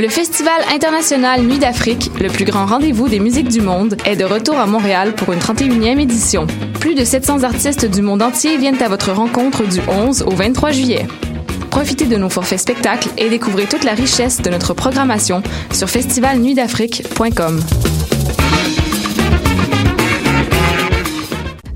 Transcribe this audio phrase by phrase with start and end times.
[0.00, 4.24] Le Festival international Nuit d'Afrique, le plus grand rendez-vous des musiques du monde, est de
[4.24, 6.46] retour à Montréal pour une 31e édition.
[6.80, 10.70] Plus de 700 artistes du monde entier viennent à votre rencontre du 11 au 23
[10.70, 11.06] juillet.
[11.68, 17.60] Profitez de nos forfaits spectacles et découvrez toute la richesse de notre programmation sur festivalnuitdafrique.com.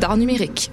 [0.00, 0.72] d'art numérique.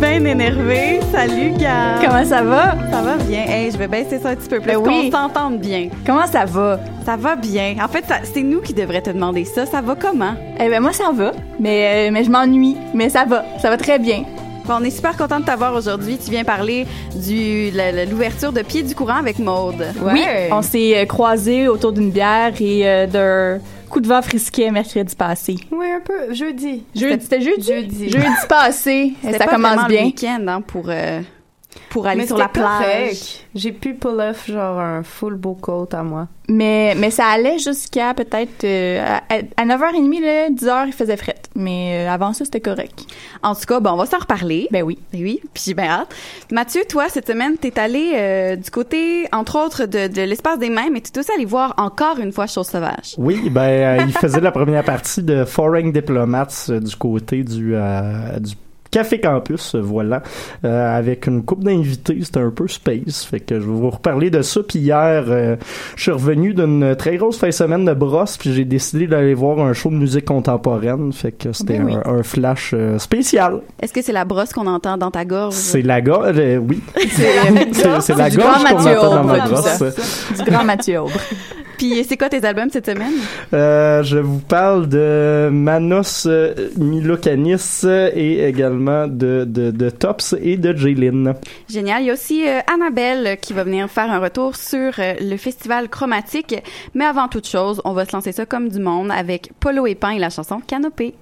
[0.00, 1.00] Bien énervée.
[1.12, 2.00] Salut, Gab!
[2.04, 2.74] Comment ça va?
[2.90, 3.44] Ça va bien.
[3.46, 5.10] Hey, je vais baisser ça un petit peu plus Ben pour oui.
[5.10, 5.88] qu'on s'entende bien.
[6.04, 6.78] Comment ça va?
[7.04, 7.76] Ça va bien.
[7.82, 9.64] En fait, c'est nous qui devrions te demander ça.
[9.66, 10.34] Ça va comment?
[10.60, 13.76] Eh ben moi ça va, mais, euh, mais je m'ennuie, mais ça va, ça va
[13.76, 14.24] très bien.
[14.66, 16.18] Bon, on est super content de t'avoir aujourd'hui.
[16.22, 16.86] Tu viens parler
[17.72, 19.86] la- l'ouverture de Pied du courant avec Maude.
[20.02, 23.60] Oui, on s'est euh, croisés autour d'une bière et euh, d'un
[23.96, 25.56] coup de vent frisquet mercredi passé.
[25.70, 26.34] Oui, un peu.
[26.34, 26.82] Jeudi.
[26.94, 27.66] Jeudi, c'était jeudi?
[27.66, 28.10] Jeudi.
[28.10, 30.04] Jeudi passé, ça commence bien.
[30.04, 31.22] week-end hein, pour, euh,
[31.90, 33.40] pour aller Mais sur la plage.
[33.54, 36.28] J'ai pu pull off genre un full beau coat à moi.
[36.48, 41.40] Mais, mais ça allait jusqu'à peut-être euh, à, à 9h30, là, 10h, il faisait fret.
[41.56, 43.04] Mais euh, avant ça, c'était correct.
[43.42, 44.68] En tout cas, bon, on va s'en reparler.
[44.70, 44.98] Ben oui.
[45.12, 46.14] Ben oui, puis j'ai bien hâte.
[46.52, 50.70] Mathieu, toi, cette semaine, t'es allé euh, du côté, entre autres, de, de l'espace des
[50.70, 53.14] mains, mais t'es aussi allé voir encore une fois Chose Sauvage.
[53.18, 57.74] Oui, ben, euh, il faisait la première partie de Foreign Diplomats euh, du côté du,
[57.74, 58.54] euh, du
[58.96, 60.22] Café Campus, voilà,
[60.64, 64.30] euh, avec une coupe d'invités, c'était un peu space, fait que je vais vous reparler
[64.30, 64.62] de ça.
[64.66, 65.56] Puis hier, euh,
[65.96, 69.34] je suis revenu d'une très grosse fin de semaine de brosse, puis j'ai décidé d'aller
[69.34, 71.94] voir un show de musique contemporaine, fait que c'était Ben oui.
[72.06, 73.60] un, un flash euh, spécial.
[73.82, 75.52] Est-ce que c'est la brosse qu'on entend dans ta gorge?
[75.52, 76.80] C'est la gorge, oui.
[77.10, 79.82] C'est la gorge qu'on entend dans ma brosse.
[80.38, 81.12] Du grand Mathieu Aubre.
[81.78, 83.12] Puis c'est quoi tes albums cette semaine?
[83.52, 90.56] Euh, je vous parle de Manos euh, Milokanis et également de, de, de Tops et
[90.56, 91.34] de Jaylin.
[91.68, 92.02] Génial.
[92.02, 95.36] Il y a aussi euh, Annabelle qui va venir faire un retour sur euh, le
[95.36, 96.54] festival chromatique.
[96.94, 99.94] Mais avant toute chose, on va se lancer ça comme du monde avec Polo et
[99.94, 100.60] Pan et la chanson.
[100.66, 101.14] Canopée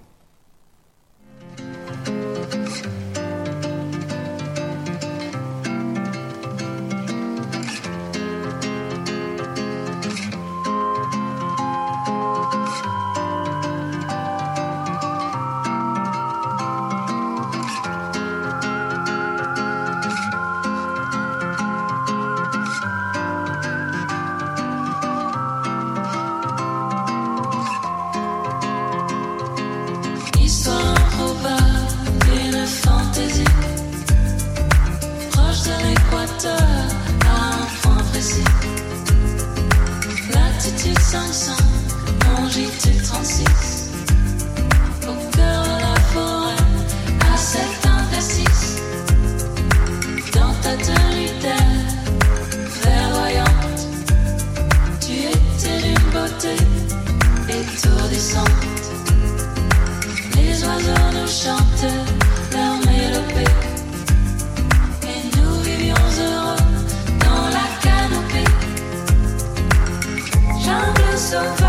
[71.34, 71.63] so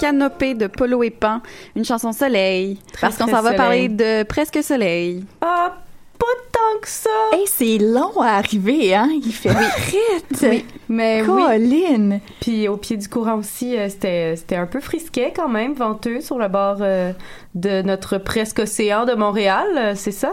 [0.00, 1.42] Canopée de Polo et Pan,
[1.76, 2.78] une chanson soleil.
[2.92, 5.24] Très, parce qu'on s'en va parler de Presque Soleil.
[5.42, 5.76] Ah,
[6.18, 7.10] pas tant que ça.
[7.32, 9.08] Hey, c'est long à arriver, hein?
[9.12, 10.24] Il fait frette.
[10.42, 11.42] Oui, mais oui.
[11.44, 12.20] Colline.
[12.40, 16.20] Puis au pied du courant aussi, euh, c'était c'était un peu frisquet quand même, venteux
[16.20, 17.12] sur le bord euh,
[17.54, 20.32] de notre presque océan de Montréal, euh, c'est ça?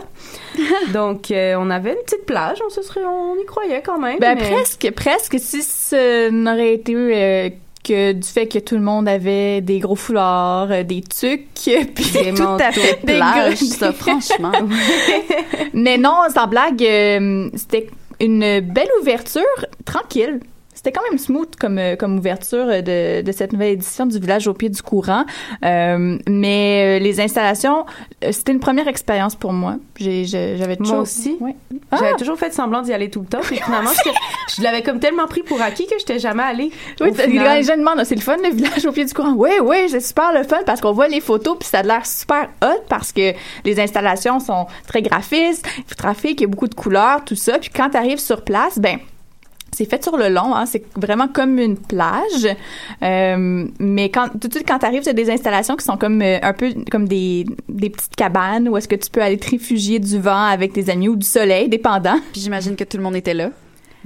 [0.94, 4.20] Donc on avait une petite plage, on se serait, on y croyait quand même.
[4.20, 5.38] Ben, mais- presque, presque.
[5.40, 7.50] Si ce n'aurait été euh,
[7.88, 12.12] que du fait que tout le monde avait des gros foulards, euh, des tucs, puis
[12.12, 14.52] Des Tout à fait plage, ça, franchement.
[15.74, 17.90] Mais non, sans blague, euh, c'était
[18.20, 19.42] une belle ouverture,
[19.86, 20.40] tranquille.
[20.88, 24.48] C'était quand même smooth comme, euh, comme ouverture de, de cette nouvelle édition du village
[24.48, 25.26] au pied du courant.
[25.66, 27.86] Euh, mais euh, les installations,
[28.32, 29.76] c'était une première expérience pour moi.
[30.00, 31.36] J'avais Moi toujours- aussi.
[31.42, 31.58] Ouais.
[31.92, 32.18] J'avais Ah!
[32.18, 33.42] toujours fait semblant d'y aller tout le temps.
[33.42, 34.16] Puis finalement, j'étais-
[34.56, 36.72] je l'avais comme tellement pris pour acquis que j'étais jamais allée.
[37.02, 39.34] Oui, les gens demandent, c'est le fun le village au pied du courant?
[39.36, 42.06] Oui, oui, c'est super le fun parce qu'on voit les photos puis ça a l'air
[42.06, 43.34] super hot parce que
[43.66, 45.68] les installations sont très graphistes,
[45.98, 47.60] graphiques, il y a beaucoup de couleurs, tout ça.
[47.60, 49.00] Puis quand tu arrives sur place, ben
[49.78, 52.48] c'est fait sur le long, hein, c'est vraiment comme une plage.
[53.04, 56.20] Euh, mais quand tout de suite quand tu arrives, c'est des installations qui sont comme
[56.24, 59.52] euh, un peu comme des, des petites cabanes où est-ce que tu peux aller te
[59.52, 62.20] réfugier du vent avec tes amis ou du soleil, dépendant.
[62.32, 63.52] Puis j'imagine que tout le monde était là.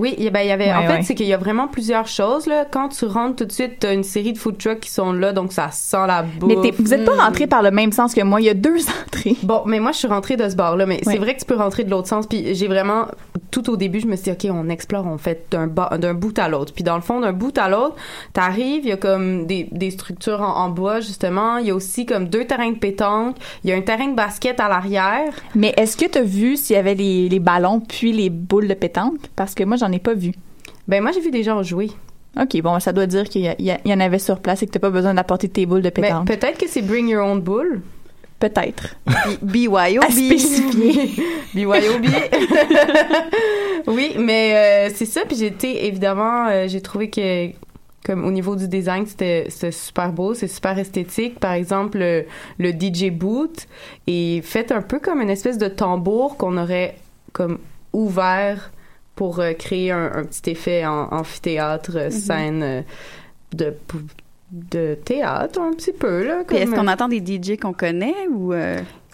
[0.02, 0.74] Oui, il y ben, y avait.
[0.74, 1.02] en fait, ouais.
[1.04, 2.48] c'est qu'il y a vraiment plusieurs choses.
[2.48, 2.66] Là.
[2.70, 5.14] Quand tu rentres tout de suite, tu as une série de food trucks qui sont
[5.14, 6.58] là, donc ça sent la bouffe.
[6.64, 7.20] Mais vous n'êtes pas Mm.
[7.20, 8.42] rentré par le même sens que moi.
[8.42, 9.36] Il y a deux entrées.
[9.44, 11.56] Bon, mais moi, je suis rentrée de ce bar-là, mais c'est vrai que tu peux
[11.56, 12.26] rentrer de l'autre sens.
[12.26, 13.06] Puis j'ai vraiment,
[13.52, 16.50] tout au début, je me suis dit, OK, on explore, on fait d'un, bout à
[16.50, 16.74] l'autre.
[16.74, 17.96] Puis dans le fond, d'un bout à l'autre,
[18.34, 21.58] t'arrives, il y a comme des, des structures en, en bois, justement.
[21.58, 23.36] Il y a aussi comme deux terrains de pétanque.
[23.64, 25.32] Il y a un terrain de basket à l'arrière.
[25.54, 28.68] Mais est-ce que tu as vu s'il y avait les, les ballons puis les boules
[28.68, 29.20] de pétanque?
[29.36, 30.34] Parce que moi, j'en ai pas vu.
[30.88, 31.92] Ben, moi, j'ai vu des gens jouer.
[32.40, 34.90] OK, bon, ça doit dire qu'il y, en avait sur place et que tu pas
[34.90, 36.28] besoin d'apporter tes boules de Mais pétanque.
[36.28, 37.82] peut-être que c'est Bring Your Own Bull.
[38.40, 38.96] Peut-être.
[39.42, 40.04] BYOB.
[40.10, 41.12] Spécifier.
[41.54, 42.06] BYOB.
[43.88, 45.22] oui, mais euh, c'est ça.
[45.28, 47.50] Puis j'ai été, évidemment, euh, j'ai trouvé que,
[48.04, 51.40] comme au niveau du design, c'était c'était super beau, c'est super esthétique.
[51.40, 52.26] Par exemple, le,
[52.58, 53.68] le DJ boot
[54.08, 56.96] est fait un peu comme une espèce de tambour qu'on aurait
[57.34, 57.60] comme
[57.94, 58.72] ouvert
[59.16, 62.82] pour euh, créer un, un petit effet en amphithéâtre, euh, scène euh,
[63.54, 63.76] de
[64.52, 66.44] de théâtre un petit peu là.
[66.50, 68.54] Est-ce qu'on entend des DJ qu'on connaît ou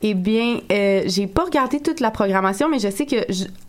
[0.04, 3.16] eh bien, euh, j'ai pas regardé toute la programmation, mais je sais que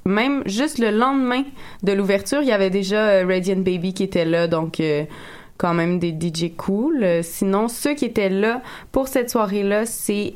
[0.04, 1.42] même juste le lendemain
[1.82, 5.04] de l'ouverture, il y avait déjà Radiant Baby qui était là, donc euh,
[5.56, 7.02] quand même des DJ cool.
[7.02, 8.60] Euh, sinon, ceux qui étaient là
[8.92, 10.34] pour cette soirée-là, c'est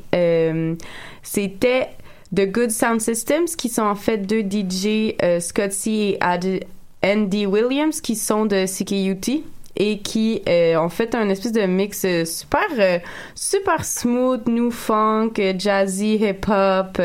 [1.21, 1.89] c'était
[2.35, 6.63] The Good Sound Systems, qui sont en fait deux DJ, euh, Scott C et Ad-
[7.03, 9.43] Andy Williams, qui sont de CKUT
[9.75, 12.99] et qui euh, ont fait un espèce de mix euh, super euh,
[13.33, 17.01] super smooth, new funk, jazzy, hip hop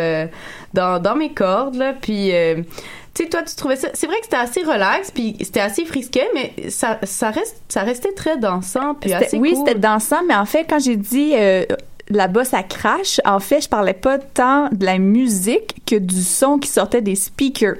[0.75, 1.95] dans dans mes cordes là.
[1.95, 2.31] Puis
[3.15, 5.85] tu sais toi tu trouvais ça c'est vrai que c'était assez relax puis c'était assez
[5.87, 9.67] frisquet mais ça ça reste ça restait très dansant puis assez oui, cool.
[9.67, 11.33] c'était dansant, mais en fait, quand j'ai dit
[12.11, 16.59] là-bas, ça crache, en fait, je parlais pas tant de la musique que du son
[16.59, 17.77] qui sortait des speakers.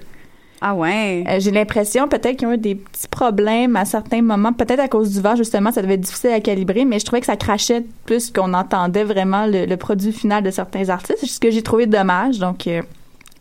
[0.61, 1.25] Ah ouais.
[1.29, 4.89] Euh, j'ai l'impression peut-être qu'ils ont eu des petits problèmes à certains moments, peut-être à
[4.89, 7.37] cause du vent justement, ça devait être difficile à calibrer, mais je trouvais que ça
[7.37, 11.51] crachait plus qu'on entendait vraiment le, le produit final de certains artistes, c'est ce que
[11.51, 12.39] j'ai trouvé dommage.
[12.39, 12.83] Donc euh,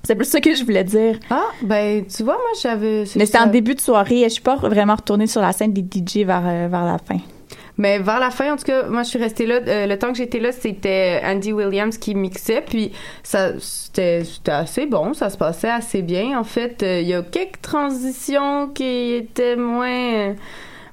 [0.04, 1.18] c'est plus ça que je voulais dire.
[1.32, 4.56] Ah ben tu vois moi j'avais Mais c'était en début de soirée, je suis pas
[4.56, 7.18] vraiment retournée sur la scène des DJ vers euh, vers la fin.
[7.78, 9.60] Mais vers la fin, en tout cas, moi, je suis restée là.
[9.68, 12.62] euh, le temps que j'étais là, c'était Andy Williams qui mixait.
[12.62, 12.92] Puis,
[13.24, 15.14] ça, c'était, assez bon.
[15.14, 16.40] Ça se passait assez bien.
[16.40, 20.34] En fait, euh, il y a quelques transitions qui étaient moins,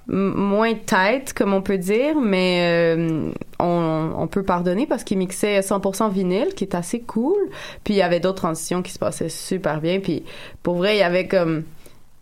[0.09, 2.21] moins tight, comme on peut dire.
[2.21, 7.49] Mais euh, on, on peut pardonner parce qu'il mixait 100% vinyle, qui est assez cool.
[7.83, 10.00] Puis, il y avait d'autres transitions qui se passaient super bien.
[10.00, 10.23] Puis,
[10.62, 11.64] pour vrai, il y avait comme...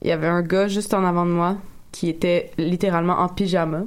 [0.02, 1.56] Il y avait un gars juste en avant de moi
[1.92, 3.82] qui était littéralement en pyjama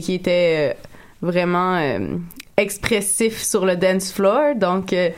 [0.00, 0.74] qui était euh,
[1.22, 2.16] vraiment euh,
[2.56, 4.54] expressif sur le dance floor.
[4.56, 5.10] Donc, euh,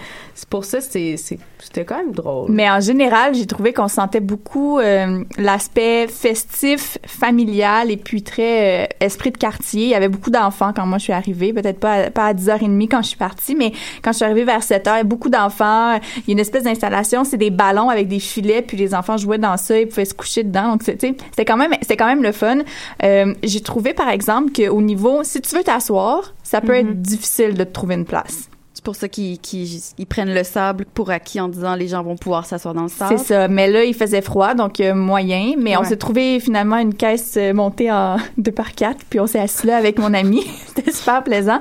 [0.47, 2.51] pour ça, c'est, c'est- c'était quand même drôle.
[2.51, 8.85] Mais en général, j'ai trouvé qu'on sentait beaucoup euh, l'aspect festif, familial et puis très
[8.85, 9.83] euh, esprit de quartier.
[9.85, 12.35] Il y avait beaucoup d'enfants quand moi je suis arrivée, peut-être pas à, pas à
[12.35, 15.05] 10h30 quand je suis partie, mais quand je suis arrivée vers 7h, il y a
[15.05, 15.99] beaucoup d'enfants.
[16.19, 19.17] Il y a une espèce d'installation, c'est des ballons avec des filets, puis les enfants
[19.17, 20.73] jouaient dans ça, ils pouvaient se coucher dedans.
[20.73, 22.59] Donc, c'est- c'était quand même, c'était quand même le fun.
[23.03, 27.55] Euh, j'ai trouvé, par exemple, qu'au niveau, si tu veux t'asseoir, ça peut être difficile
[27.55, 28.48] de te trouver une place.
[28.89, 32.17] Pour ça qu'ils qu'ils- ils prennent le sable pour acquis en disant les gens vont
[32.17, 33.19] pouvoir s'asseoir dans le sable.
[33.19, 33.47] C'est ça.
[33.47, 35.53] Mais là, il faisait froid, donc euh, moyen.
[35.59, 39.27] Mais on s'est trouvé finalement une caisse euh, montée en 2 par 4 puis on
[39.27, 40.43] s'est assis là avec mon ami.
[40.75, 41.59] C'était super plaisant.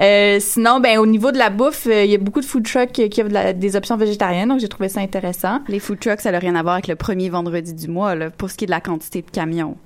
[0.00, 2.92] Euh, sinon, ben au niveau de la bouffe, il y a beaucoup de food trucks
[2.92, 5.60] qui la- des options végétariennes, donc j'ai trouvé ça intéressant.
[5.68, 8.30] Les food trucks, ça n'a rien à voir avec le premier vendredi du mois, là,
[8.30, 9.76] pour ce qui est de la quantité de camions.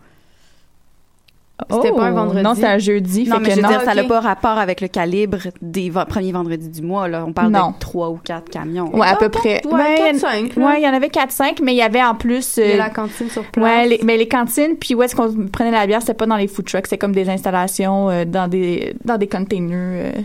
[1.70, 2.40] C'était pas un vendredi?
[2.40, 3.28] Oh, Non, c'est un jeudi.
[3.28, 3.68] Non, fait mais que je veux non.
[3.68, 7.06] dire, ça n'a pas rapport avec le calibre des v- premiers vendredis du mois.
[7.06, 7.25] Là.
[7.26, 7.70] On parle Non.
[7.70, 8.94] de trois ou quatre camions.
[8.94, 9.62] Ouais, à peu près.
[9.64, 10.66] ouais, Ouais, 4-5, là.
[10.66, 12.56] Ouais, il y en avait 4-5, mais il y avait en plus.
[12.56, 13.64] Il y a euh, la cantine sur place.
[13.64, 16.37] Ouais, les, mais les cantines, puis où est-ce qu'on prenait la bière, c'était pas dans
[16.37, 19.73] les food trucks, c'est comme des installations euh, dans des dans des containers.
[20.16, 20.23] euh.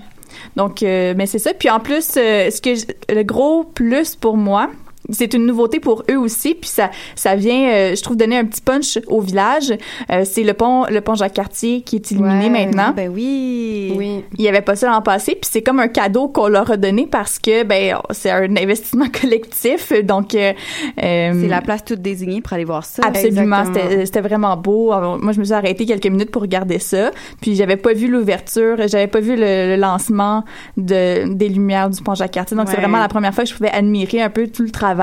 [0.55, 1.51] Donc, euh, mais c'est ça.
[1.53, 4.69] Puis en plus, euh, ce que j- le gros plus pour moi,
[5.11, 8.45] c'est une nouveauté pour eux aussi, puis ça ça vient, euh, je trouve, donner un
[8.45, 9.73] petit punch au village.
[10.11, 12.93] Euh, c'est le pont le pont Jacques Cartier qui est illuminé Ouais, maintenant.
[12.95, 13.93] Ben oui.
[13.97, 14.23] Oui.
[14.37, 16.77] Il y avait pas ça l'an passé, puis c'est comme un cadeau qu'on leur a
[16.77, 20.53] donné parce que ben c'est un investissement collectif, donc euh,
[20.97, 23.03] C'est euh, la place toute désignée pour aller voir ça.
[23.05, 24.91] Absolument, c'était c'était vraiment beau.
[24.91, 27.11] Alors, moi, je me suis arrêtée quelques minutes pour regarder ça.
[27.41, 30.43] Puis j'avais pas vu l'ouverture, j'avais pas vu le, le lancement
[30.77, 32.55] de des lumières du pont Jacques-Cartier.
[32.55, 34.98] Donc c'est vraiment la première fois que je pouvais admirer un peu tout le travail.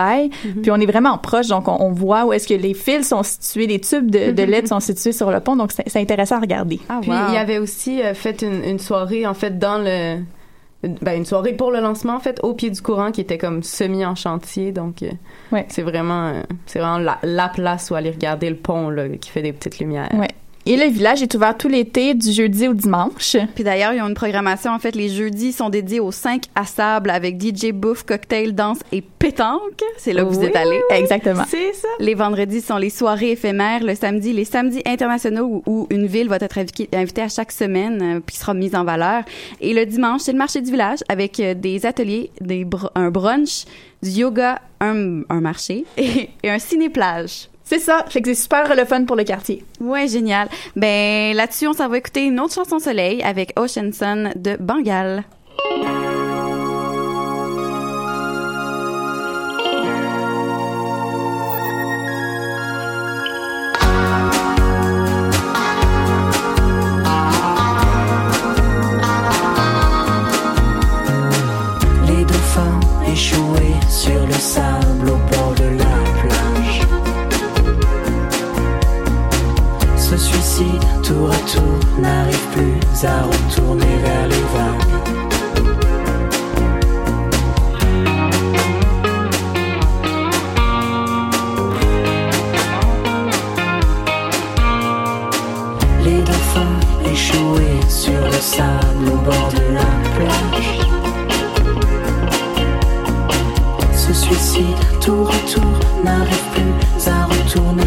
[0.62, 3.22] Puis on est vraiment proche, donc on, on voit où est-ce que les fils sont
[3.22, 5.56] situés, les tubes de, de LED sont situés sur le pont.
[5.56, 6.80] Donc c'est c'est intéressant à regarder.
[6.88, 7.16] Ah, Puis wow.
[7.28, 10.18] il y avait aussi euh, fait une, une soirée en fait dans le
[11.00, 13.62] ben une soirée pour le lancement en fait au pied du courant qui était comme
[13.62, 15.10] semi en chantier donc euh,
[15.50, 15.64] Ouais.
[15.68, 19.30] c'est vraiment euh, c'est vraiment la, la place où aller regarder le pont là qui
[19.30, 20.10] fait des petites lumières.
[20.14, 20.28] Ouais.
[20.68, 23.37] Et le village est ouvert tout l'été, du jeudi au dimanche.
[23.54, 24.73] Puis d'ailleurs, ils ont une programmation.
[24.73, 28.80] En fait, les jeudis sont dédiés aux 5 à sable avec DJ bouffe, cocktail, danse
[28.90, 29.80] et pétanque.
[29.96, 30.80] C'est là que vous êtes allés.
[30.90, 31.44] Exactement.
[31.49, 31.87] C'est ça.
[32.00, 33.85] Les vendredis sont les soirées éphémères.
[33.85, 37.52] Le samedi, les samedis internationaux où, où une ville va être invi- invitée à chaque
[37.52, 39.23] semaine euh, puis sera mise en valeur.
[39.61, 43.11] Et le dimanche, c'est le marché du village avec euh, des ateliers, des br- un
[43.11, 43.66] brunch,
[44.02, 47.49] du yoga, un, un marché et, et un ciné-plage.
[47.68, 48.04] C'est ça.
[48.08, 49.64] Fait que c'est super le fun pour le quartier.
[49.80, 50.49] Ouais, génial.
[50.76, 55.25] Ben là-dessus, on s'en va écouter une autre chanson soleil avec Ocean Sun de Bengale.
[72.06, 72.80] Les dauphins
[73.11, 74.86] échoués sur le sable
[81.16, 84.87] tour à tour, n'arrivent plus à retourner vers les vagues.
[96.04, 96.80] Les dauphins
[97.12, 100.80] échoués sur le sable au bord de la plage
[103.94, 107.86] se suicident tour à tour, n'arrivent plus à retourner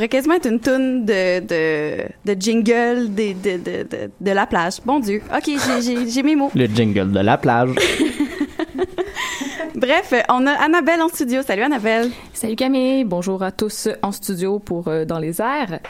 [0.00, 4.46] pourrait quasiment être une toune de, de, de jingle de, de, de, de, de la
[4.46, 4.76] plage.
[4.86, 5.20] Bon Dieu.
[5.30, 6.50] OK, j'ai- j'ai j'ai mes mots.
[6.54, 7.74] Le jingle de la plage.
[9.74, 11.42] Bref, on a Annabelle en studio.
[11.42, 12.10] Salut Annabelle.
[12.32, 15.80] Salut Camille, bonjour à tous en studio pour euh, Dans les airs.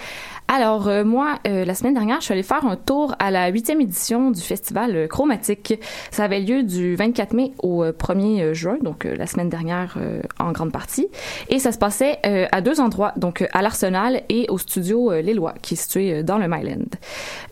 [0.53, 3.47] Alors euh, moi, euh, la semaine dernière, je suis allée faire un tour à la
[3.51, 5.75] huitième édition du festival euh, Chromatique.
[6.11, 9.95] Ça avait lieu du 24 mai au euh, 1er juin, donc euh, la semaine dernière
[9.97, 11.07] euh, en grande partie.
[11.51, 15.13] Et ça se passait euh, à deux endroits, donc euh, à l'Arsenal et au studio
[15.13, 16.97] euh, L'Éloie, qui est situé euh, dans le Myland.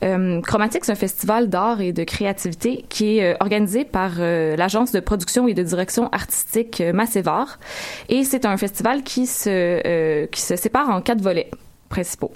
[0.02, 4.56] Euh, Chromatique, c'est un festival d'art et de créativité qui est euh, organisé par euh,
[4.56, 7.60] l'agence de production et de direction artistique euh, Massévar.
[8.08, 11.48] Et c'est un festival qui se, euh, qui se sépare en quatre volets
[11.88, 12.32] principaux.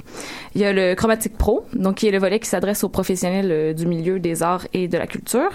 [0.54, 3.50] Il y a le Chromatique Pro, donc qui est le volet qui s'adresse aux professionnels
[3.50, 5.50] euh, du milieu des arts et de la culture.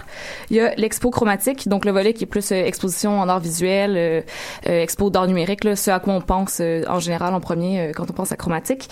[0.49, 3.39] Il y a l'Expo Chromatique, donc le volet qui est plus euh, exposition en art
[3.39, 4.21] visuel, euh,
[4.67, 8.09] euh, expo d'art numérique, là, ce à quoi on pense en général en premier quand
[8.09, 8.87] on pense à chromatique.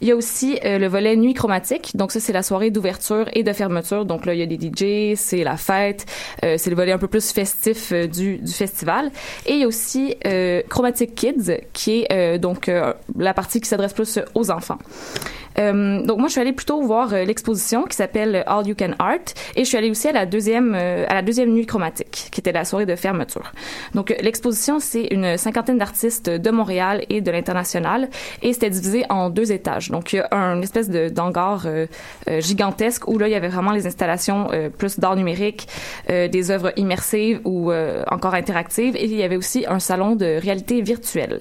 [0.00, 3.42] Il y a aussi le volet Nuit Chromatique, donc ça c'est la soirée d'ouverture et
[3.42, 4.04] de fermeture.
[4.04, 6.06] Donc là il y a des DJ, c'est la fête,
[6.42, 9.10] c'est le volet un peu plus festif du, du festival.
[9.46, 10.16] Et il y a aussi
[10.68, 12.70] Chromatic Kids, qui est donc
[13.16, 14.82] la partie qui s'adresse plus aux enfants.
[15.58, 18.92] Euh, donc moi je suis allée plutôt voir euh, l'exposition qui s'appelle All You Can
[18.98, 22.28] Art et je suis allée aussi à la deuxième euh, à la deuxième nuit chromatique
[22.30, 23.52] qui était la soirée de fermeture.
[23.94, 28.08] Donc euh, l'exposition c'est une cinquantaine d'artistes de Montréal et de l'international
[28.42, 29.90] et c'était divisé en deux étages.
[29.90, 31.86] Donc il y a un espèce de d'hangar euh,
[32.40, 35.66] gigantesque où là il y avait vraiment les installations plus d'art numérique,
[36.08, 37.72] des œuvres immersives ou
[38.10, 41.40] encore interactives et il y avait aussi un salon de réalité virtuelle.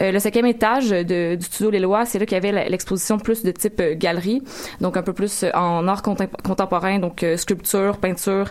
[0.00, 3.42] Le cinquième étage de, du studio Les Lois, c'est là qu'il y avait l'exposition plus
[3.42, 4.42] de type euh, galerie,
[4.80, 8.50] donc un peu plus euh, en art contem- contemporain, donc euh, sculpture, peinture,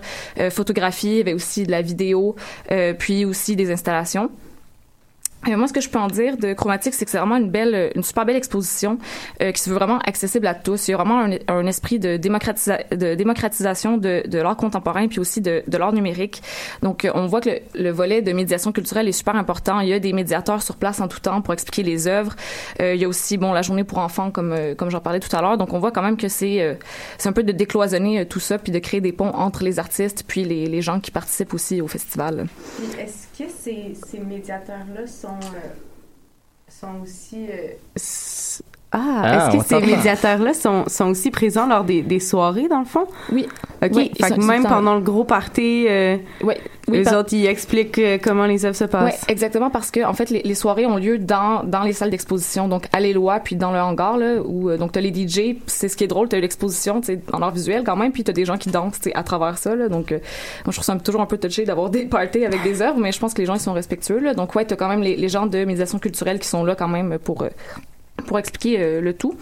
[0.49, 2.35] photographie, il y avait aussi de la vidéo,
[2.99, 4.29] puis aussi des installations.
[5.47, 7.49] Euh, moi, ce que je peux en dire de Chromatique, c'est que c'est vraiment une
[7.49, 8.97] belle, une super belle exposition
[9.41, 10.87] euh, qui se veut vraiment accessible à tous.
[10.87, 15.07] Il y a vraiment un, un esprit de, démocratisa- de démocratisation de, de l'art contemporain
[15.07, 16.41] puis aussi de, de l'art numérique.
[16.81, 19.79] Donc, euh, on voit que le, le volet de médiation culturelle est super important.
[19.81, 22.35] Il y a des médiateurs sur place en tout temps pour expliquer les œuvres.
[22.81, 25.19] Euh, il y a aussi, bon, la journée pour enfants, comme euh, comme j'en parlais
[25.19, 25.57] tout à l'heure.
[25.57, 26.75] Donc, on voit quand même que c'est euh,
[27.17, 29.79] c'est un peu de décloisonner euh, tout ça puis de créer des ponts entre les
[29.79, 32.47] artistes puis les, les gens qui participent aussi au festival.
[33.37, 35.73] Que ces, ces médiateurs-là sont, euh,
[36.69, 37.47] sont aussi.
[37.49, 37.73] euh,
[38.93, 42.79] Ah, Ah, est-ce que ces médiateurs-là sont, sont aussi présents lors des, des soirées, dans
[42.79, 43.07] le fond?
[43.31, 43.47] Oui.
[43.83, 43.91] OK.
[43.95, 46.17] Oui, fait que même pendant le gros party, euh.
[46.43, 46.53] Oui,
[46.89, 49.25] les par- autres, ils expliquent euh, comment les œuvres se passent.
[49.27, 52.67] exactement parce que en fait les, les soirées ont lieu dans dans les salles d'exposition
[52.67, 55.87] donc à l'Éloie puis dans le hangar là où euh, donc t'as les DJ c'est
[55.87, 58.33] ce qui est drôle t'as l'exposition tu sais en art visuel quand même puis t'as
[58.33, 60.17] des gens qui dansent tu sais à travers ça là donc euh,
[60.65, 63.13] moi je trouve ça toujours un peu touché d'avoir des parties avec des œuvres mais
[63.13, 65.15] je pense que les gens ils sont respectueux là donc ouais t'as quand même les,
[65.15, 67.49] les gens de médiation culturelle qui sont là quand même pour euh,
[68.27, 69.35] pour expliquer euh, le tout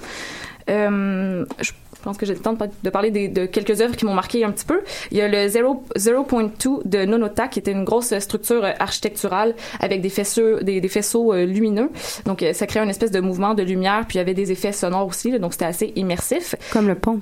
[0.69, 1.71] euh, je
[2.03, 4.43] pense que j'ai le temps de, par- de parler de quelques œuvres qui m'ont marqué
[4.43, 4.81] un petit peu.
[5.11, 9.53] Il y a le 0 0.2 de Nonota, qui était une grosse structure euh, architecturale
[9.79, 11.89] avec des faisceaux, des, faisceaux lumineux.
[12.25, 14.71] Donc, ça créait une espèce de mouvement de lumière, puis il y avait des effets
[14.71, 15.37] sonores aussi.
[15.39, 16.55] donc, c'était assez immersif.
[16.71, 17.19] Comme le pont.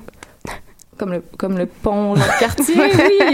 [0.99, 2.89] Comme le, comme le pont, le quartier, oui.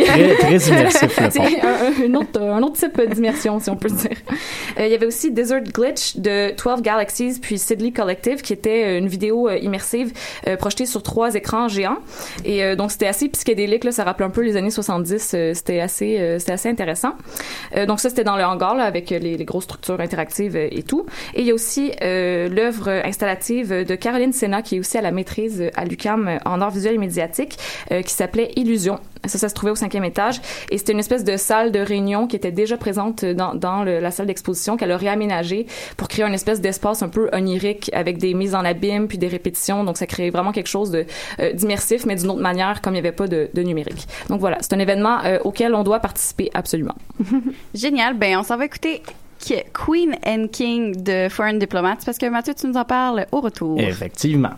[0.06, 1.68] Très, très immersif, le pont.
[1.68, 4.18] un, un autre, un autre type d'immersion, si on peut dire.
[4.80, 8.84] Euh, il y avait aussi Desert Glitch de 12 Galaxies, puis Sidley Collective, qui était
[8.86, 10.14] euh, une vidéo euh, immersive
[10.48, 11.98] euh, projetée sur trois écrans géants.
[12.44, 15.32] Et donc, c'était assez psychédélique, là, ça rappelait un peu les années 70.
[15.34, 17.14] euh, c'était assez, c'était assez intéressant.
[17.88, 21.06] Donc, ça, c'était dans le hangar, là, avec les, les grosses structures interactives et tout.
[21.34, 25.12] Et il y a aussi l'œuvre installative de Caroline Senna, qui est aussi à la
[25.12, 27.55] maîtrise à l'UCAM en art visuel et médiatique,
[27.92, 29.00] euh, qui s'appelait Illusion.
[29.26, 30.40] Ça, ça se trouvait au cinquième étage.
[30.70, 34.00] Et c'était une espèce de salle de réunion qui était déjà présente dans, dans le-
[34.00, 35.66] la salle d'exposition qu'elle a réaménagée
[35.98, 39.28] pour créer une espèce d'espace un peu onirique avec des mises en abîme puis des
[39.28, 39.84] répétitions.
[39.84, 41.06] Donc, ça créait vraiment quelque chose de
[41.40, 44.08] euh, d'immersif, mais d'une autre manière, comme il n'y avait pas de, de numérique.
[44.30, 46.96] Donc, voilà, c'est un événement euh, auquel on doit participer absolument.
[47.74, 48.14] Génial.
[48.16, 49.02] Ben, on s'en va écouter
[49.74, 53.80] Queen and King de Foreign Diplomats parce que Mathieu, tu nous en parles au retour.
[53.80, 54.52] Effectivement.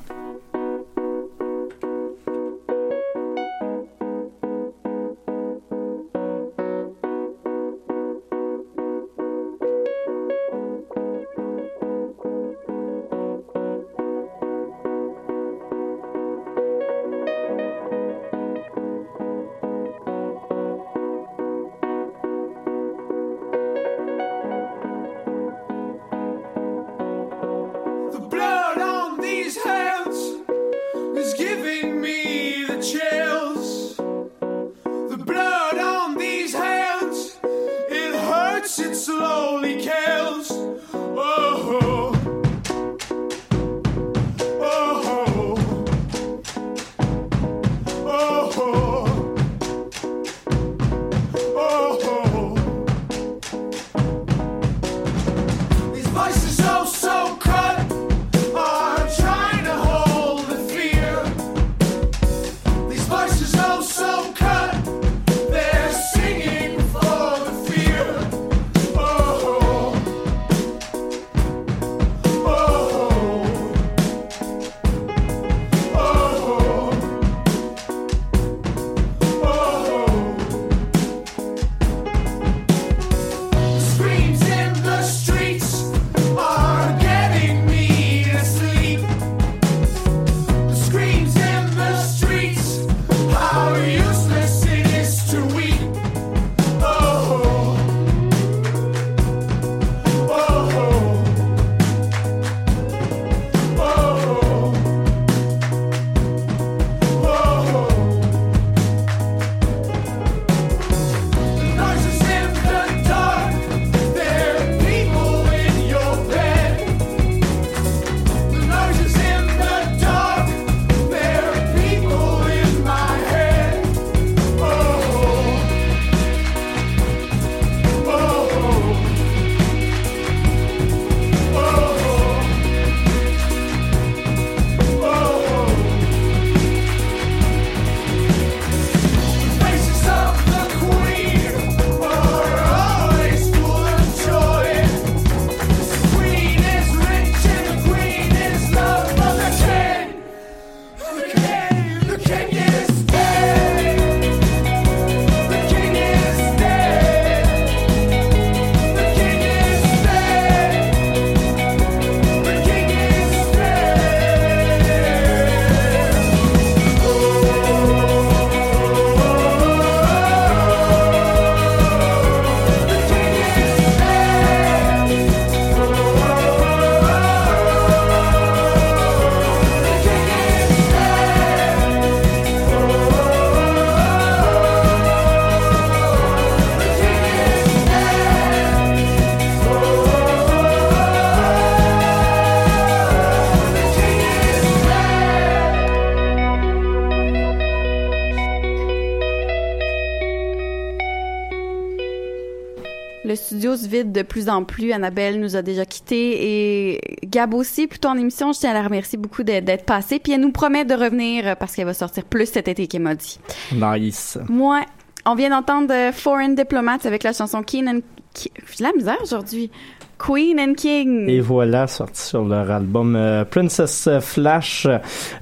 [203.98, 204.92] Vide de plus en plus.
[204.92, 208.54] Annabelle nous a déjà quittés et Gab aussi, plutôt en émission.
[208.54, 210.20] Je tiens à la remercier beaucoup d'être passée.
[210.20, 213.02] Puis elle nous promet de revenir euh, parce qu'elle va sortir plus cet été qu'elle
[213.02, 213.40] m'a dit.
[213.74, 214.38] Nice.
[214.50, 214.82] Moi,
[215.26, 218.00] on vient d'entendre euh, Foreign Diplomats avec la chanson Keen and...
[218.34, 219.72] Ki- J'ai la misère aujourd'hui.
[220.18, 221.30] Queen and King.
[221.30, 224.88] Et voilà, sorti sur leur album euh, Princess Flash.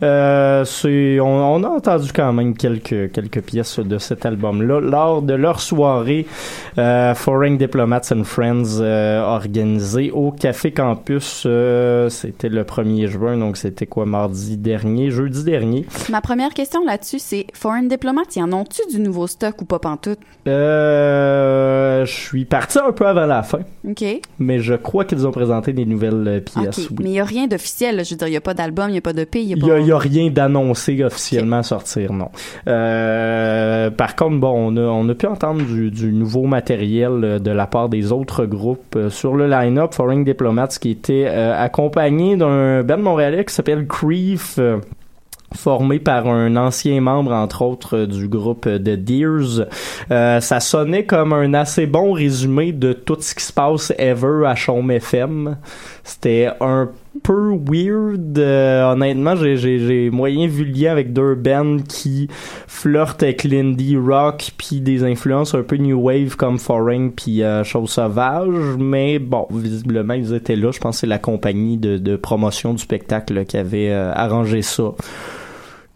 [0.03, 5.33] Euh, on, on a entendu quand même quelques quelques pièces de cet album-là lors de
[5.33, 6.25] leur soirée
[6.77, 11.43] euh, Foreign Diplomats and Friends euh, organisée au Café Campus.
[11.45, 15.85] euh, c'était le 1er juin, donc c'était quoi mardi dernier, jeudi dernier?
[16.09, 19.79] Ma première question là-dessus, c'est Foreign Diplomats, y en ont-tu du nouveau stock ou pas
[19.79, 20.19] pantoute?
[20.47, 24.03] Euh, je suis parti un peu avant la fin, OK.
[24.39, 26.89] mais je crois qu'ils ont présenté des nouvelles euh, pièces.
[26.89, 26.97] Oui.
[27.01, 28.03] Mais il n'y a rien d'officiel.
[28.03, 29.55] Je veux dire, il n'y a pas d'album, il n'y a pas de P, il
[29.55, 32.29] n'y a y rien d'annoncé officiellement à sortir, non.
[32.67, 37.39] Euh, par contre, bon, on a, on a pu entendre du, du nouveau matériel euh,
[37.39, 39.93] de la part des autres groupes sur le line-up.
[39.93, 44.59] Foreign Diplomats qui était euh, accompagné d'un band montréalais qui s'appelle Creef.
[45.55, 49.65] Formé par un ancien membre, entre autres, du groupe de Deers.
[50.11, 54.43] Euh, ça sonnait comme un assez bon résumé de tout ce qui se passe ever
[54.45, 55.57] à Chaume FM.
[56.03, 56.89] C'était un
[57.23, 58.37] peu weird.
[58.37, 62.27] euh, honnêtement, j'ai moyen vu le lien avec deux bands qui
[62.67, 67.63] flirtent avec l'indie rock puis des influences un peu new wave comme Foreign puis euh,
[67.63, 68.77] Chose Sauvage.
[68.77, 70.71] Mais bon, visiblement, ils étaient là.
[70.71, 74.61] Je pense que c'est la compagnie de, de promotion du spectacle qui avait euh, arrangé
[74.61, 74.93] ça.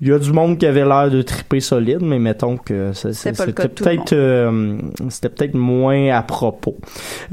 [0.01, 3.51] Il y a du monde qui avait l'air de triper solide, mais mettons que C'était
[3.51, 4.77] peut-être euh,
[5.09, 6.77] c'était peut-être moins à propos.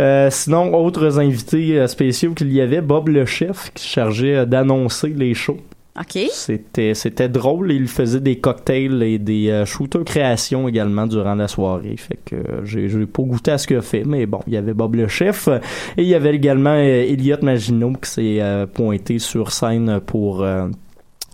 [0.01, 4.37] Euh, sinon, autres invités euh, spéciaux qu'il y avait, Bob le chef qui se chargeait
[4.37, 5.61] euh, d'annoncer les shows.
[5.99, 6.29] OK.
[6.31, 11.49] C'était c'était drôle, il faisait des cocktails et des euh, shooters créations également durant la
[11.49, 11.97] soirée.
[11.97, 14.53] Fait que euh, j'ai j'ai pas goûté à ce qu'il a fait, mais bon, il
[14.53, 18.67] y avait Bob le chef et il y avait également euh, Elliot Maginot qui s'est
[18.75, 20.69] pointé sur scène pour euh,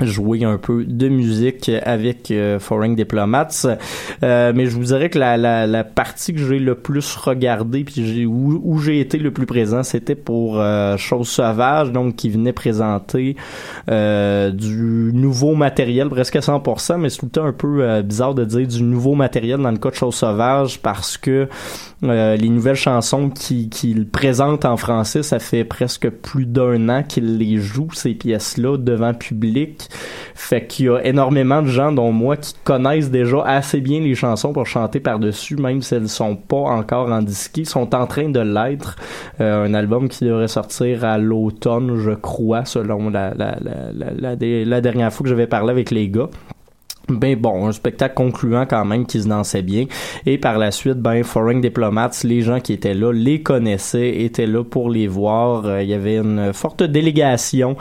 [0.05, 3.49] jouer un peu de musique avec euh, Foreign Diplomats.
[4.23, 7.85] Euh, mais je vous dirais que la, la, la partie que j'ai le plus regardée
[7.85, 12.31] puis où, où j'ai été le plus présent, c'était pour euh, Chose Sauvage, donc qui
[12.31, 13.37] venait présenter
[13.91, 18.03] euh, du nouveau matériel presque à 100%, mais c'est tout le temps un peu euh,
[18.03, 21.49] bizarre de dire du nouveau matériel dans le cas de Chose Sauvage parce que
[22.03, 27.39] les nouvelles chansons qu'il qu'il présente en français, ça fait presque plus d'un an qu'il
[27.39, 29.89] les joue, ces pièces-là, devant public.
[30.35, 34.15] Fait qu'il y a énormément de gens, dont moi, qui connaissent déjà assez bien les
[34.15, 37.61] chansons pour chanter par-dessus, même si elles sont pas encore en disque.
[37.65, 38.97] Sont en train de l'être.
[39.41, 45.25] Euh, un album qui devrait sortir à l'automne, je crois, selon la, la dernière fois
[45.25, 46.29] que j'avais parlé avec les gars.
[47.19, 49.87] Ben bon, un spectacle concluant quand même qui se dansait bien.
[50.27, 54.47] Et par la suite, ben Foreign Diplomats, les gens qui étaient là les connaissaient, étaient
[54.47, 55.67] là pour les voir.
[55.67, 57.77] Euh, il y avait une forte délégation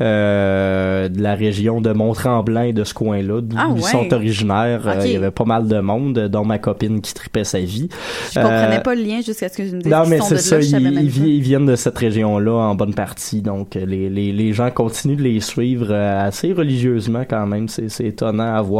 [0.00, 3.90] euh, de la région de Mont-Tremblant et de ce coin-là, d'où Ah ils ouais.
[3.90, 4.82] sont originaires.
[4.86, 7.88] Euh, il y avait pas mal de monde, dont ma copine qui tripait sa vie.
[8.32, 10.38] Je comprenais Euh, pas le lien jusqu'à ce que je me dise non, mais c'est
[10.38, 14.70] ça, là, ils, viennent de cette région-là en bonne partie, donc les, les, les gens
[14.70, 18.73] continuent de les suivre assez religieusement quand même, c'est étonnant à voir.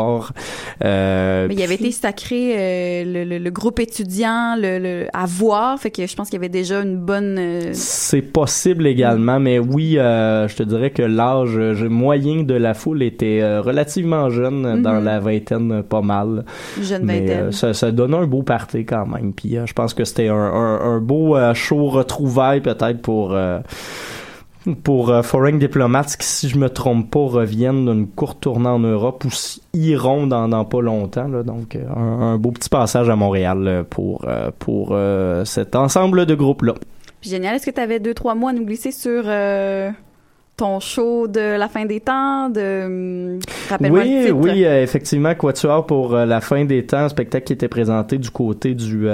[0.84, 5.26] Euh, Mais il avait été sacré euh, le, le, le groupe étudiant le, le, à
[5.26, 7.36] voir, fait que je pense qu'il y avait déjà une bonne...
[7.38, 12.74] euh, C'est possible également, mais oui, euh, je te dirais que l'âge moyen de la
[12.74, 15.04] foule était relativement jeune, dans Mhm.
[15.04, 16.44] la vingtaine, pas mal.
[16.80, 17.52] jeune Mais vingtaine.
[17.52, 19.32] ça, ça donnait un beau party quand même.
[19.32, 23.36] Puis je pense que c'était un, un, un beau show retrouvaille peut-être pour
[24.82, 28.78] pour euh, Foreign Diplomats qui, si je me trompe pas, reviennent d'une courte tournée en
[28.78, 29.28] Europe ou
[29.74, 31.28] iront dans, dans pas longtemps.
[31.28, 34.26] Là, donc euh, un, un beau petit passage à Montréal euh, pour
[34.58, 36.74] pour euh, cet ensemble de groupes là.
[37.20, 39.90] Puis génial, est-ce que tu avais deux, trois mois à nous glisser sur euh,
[40.56, 42.84] ton show de la fin des temps, de...
[42.86, 44.34] hum, Rappelle-moi le Oui, titre?
[44.36, 48.74] oui, effectivement, Quatuor pour la fin des temps, un spectacle qui était présenté du côté
[48.74, 49.08] du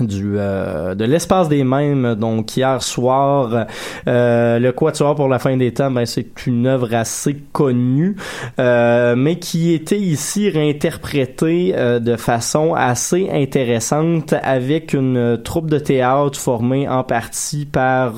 [0.00, 3.66] du euh, de l'espace des mêmes donc hier soir
[4.06, 8.16] euh, le quatuor pour la fin des temps ben c'est une œuvre assez connue
[8.58, 15.78] euh, mais qui était ici réinterprétée euh, de façon assez intéressante avec une troupe de
[15.78, 18.14] théâtre formée en partie par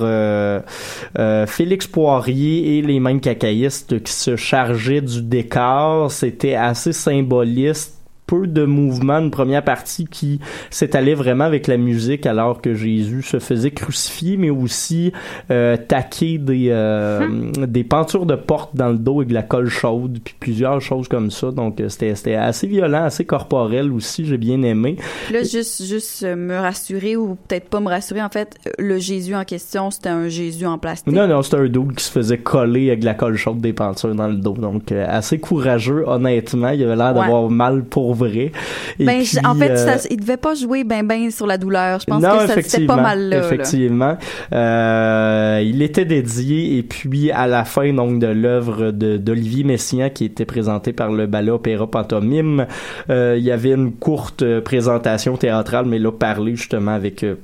[1.47, 6.11] Félix Poirier et les mêmes cacaïstes qui se chargeaient du décor.
[6.11, 8.00] C'était assez symboliste
[8.31, 10.39] peu de mouvement, une première partie qui
[10.71, 15.13] s'étalait vraiment avec la musique alors que Jésus se faisait crucifier, mais aussi
[15.51, 19.69] euh, taquer des, euh, des pentures de porte dans le dos avec de la colle
[19.69, 21.51] chaude, puis plusieurs choses comme ça.
[21.51, 24.97] Donc euh, c'était c'était assez violent, assez corporel aussi, j'ai bien aimé.
[25.33, 28.23] Là, juste, juste euh, me rassurer ou peut-être pas me rassurer.
[28.23, 31.13] En fait, euh, le Jésus en question, c'était un Jésus en plastique.
[31.13, 33.73] Non, non, c'était un dude qui se faisait coller avec de la colle chaude des
[33.73, 34.53] pentures dans le dos.
[34.55, 36.69] Donc, assez courageux, honnêtement.
[36.71, 37.15] Il avait l'air Ouais.
[37.23, 38.53] d'avoir mal pour vrai.
[38.99, 41.59] Et Ben, puis, en fait, euh, ça- il devait pas jouer ben ben sur la
[41.59, 42.01] douleur.
[42.01, 43.39] Je pense non, que c'était effectivement, pas mal là.
[43.41, 43.47] là.
[43.47, 44.17] Effectivement.
[44.53, 50.25] Euh, il était dédié et puis à la fin donc de l'œuvre d'Olivier Messiaen qui
[50.25, 52.67] était présenté par le ballet opéra pantomime,
[53.11, 57.37] euh, il y avait une courte euh, présentation théâtrale mais là parlé justement avec euh,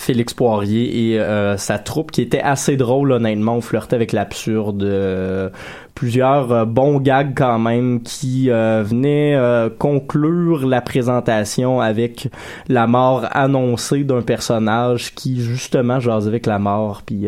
[0.00, 3.56] Félix Poirier et euh, sa troupe qui était assez drôle honnêtement.
[3.56, 5.50] On flirtait avec l'absurde euh,
[5.94, 9.38] plusieurs euh, bons gags quand même qui euh, venaient
[9.78, 12.28] conclure la présentation avec
[12.68, 17.26] la mort annoncée d'un personnage qui justement jasait avec la mort puis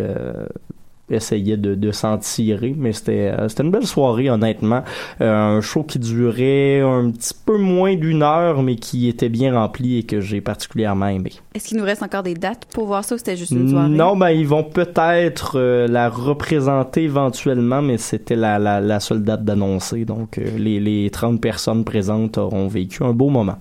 [1.14, 4.82] essayait de, de s'en tirer mais c'était euh, c'était une belle soirée honnêtement
[5.20, 9.54] Euh, un show qui durait un petit peu moins d'une heure mais qui était bien
[9.54, 13.04] rempli et que j'ai particulièrement aimé Est-ce qu'il nous reste encore des dates pour voir
[13.04, 13.88] ça ou c'était juste une soirée?
[13.88, 19.22] non, ben ils vont peut-être euh, la représenter éventuellement, mais c'était la, la, la seule
[19.22, 20.04] date d'annoncer.
[20.04, 23.56] Donc euh, les, les 30 personnes présentes auront vécu un beau moment.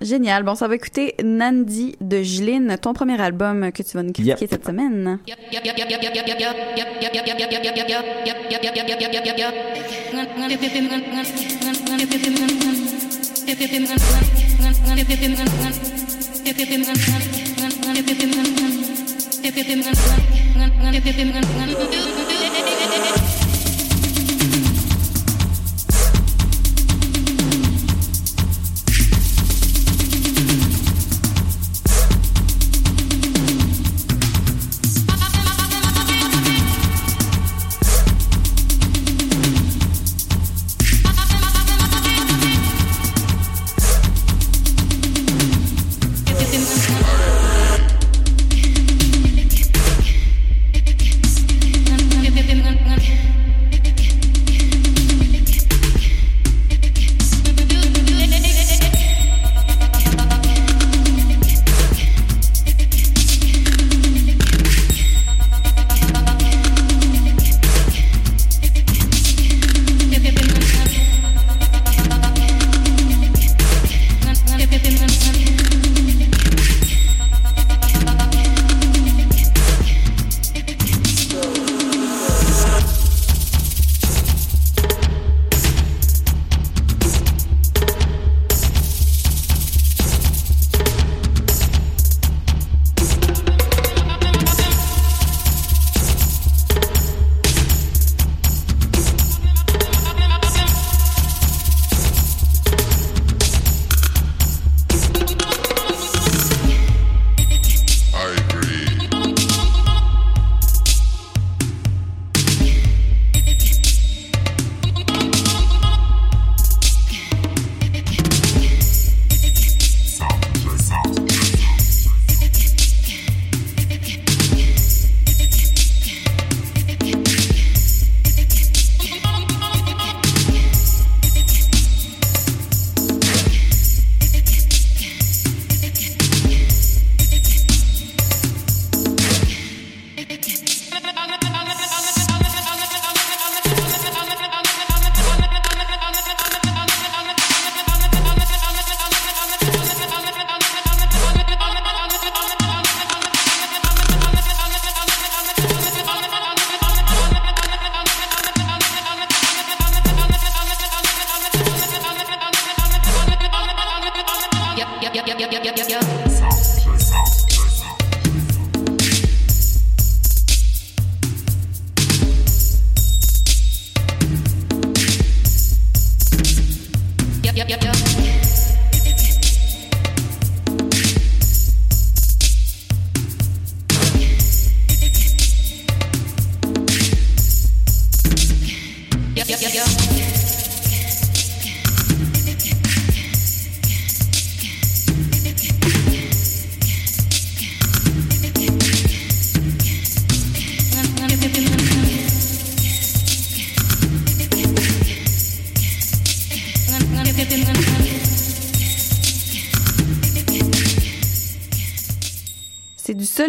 [0.00, 0.42] Génial.
[0.42, 4.36] Bon, ça va écouter Nandi de Giline, ton premier album que tu vas nous critiquer
[4.42, 4.50] Yep.
[4.50, 5.18] cette semaine.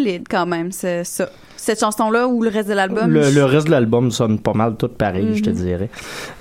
[0.08, 1.30] solide quand même, c'est ça.
[1.56, 3.12] Cette chanson-là ou le reste de l'album?
[3.12, 5.56] Le reste de l'album sonne pas mal tout pareil, je te Mhm.
[5.56, 5.90] dirais.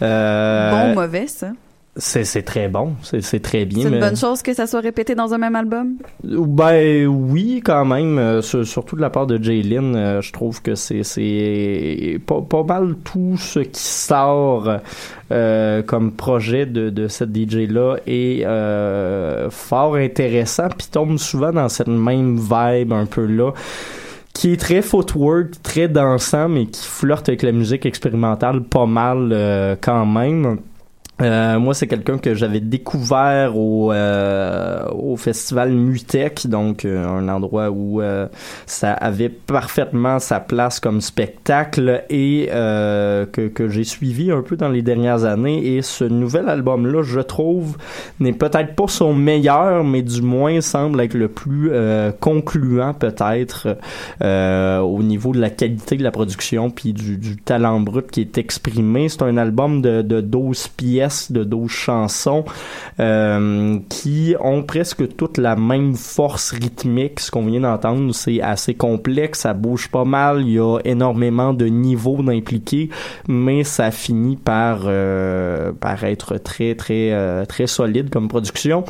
[0.03, 1.49] Euh, Bon ou mauvais, ça?
[1.99, 3.83] C'est c'est très bon, c'est c'est très bien.
[3.83, 5.95] C'est une mais- bonne chose que ça soit répété dans un même album?
[6.23, 8.19] Ben oui, quand même.
[8.19, 12.41] euh, sur- surtout de la part de Jaylin, euh, je trouve que c'est c'est pas,
[12.43, 14.69] pas mal tout ce qui sort
[15.33, 21.53] euh, comme projet de, de cette DJ là est euh, fort intéressant, puis tombe souvent
[21.53, 23.53] dans cette même vibe un peu là
[24.35, 29.79] qui est très footwork, très dansant, mais qui flirte avec la musique expérimentale pas mal
[29.81, 30.59] quand même.
[31.23, 37.29] Euh, moi, c'est quelqu'un que j'avais découvert au, euh, au festival Mutec, donc euh, un
[37.29, 38.27] endroit où euh,
[38.67, 44.57] ça avait parfaitement sa place comme spectacle et euh, que, que j'ai suivi un peu
[44.57, 45.77] dans les dernières années.
[45.77, 47.79] Et ce nouvel album-là, je trouve,
[48.21, 51.71] n'est peut-être pas son meilleur, mais du moins semble être le plus
[52.21, 53.77] concluant peut-être
[54.21, 58.39] au niveau de la qualité de la production puis du, du talent brut qui est
[58.39, 59.09] exprimé.
[59.09, 62.45] C'est un album de, de 12 pièces, de 12 chansons
[63.01, 67.21] euh, qui ont presque toute la même force rythmique.
[67.21, 71.53] Ce qu'on vient d'entendre, c'est assez complexe, ça bouge pas mal, il y a énormément
[71.53, 72.91] de niveaux d'impliqués,
[73.29, 78.85] mais ça finit par, euh, par être très, très, euh, très solide comme production.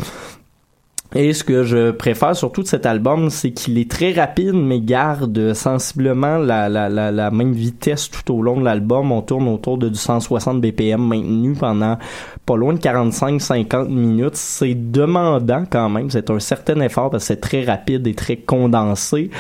[1.14, 4.80] Et ce que je préfère surtout de cet album, c'est qu'il est très rapide, mais
[4.80, 9.12] garde sensiblement la, la, la, la même vitesse tout au long de l'album.
[9.12, 11.96] On tourne autour de du 160 BPM maintenu pendant
[12.44, 14.36] pas loin de 45-50 minutes.
[14.36, 16.10] C'est demandant quand même.
[16.10, 19.30] C'est un certain effort parce que c'est très rapide et très condensé.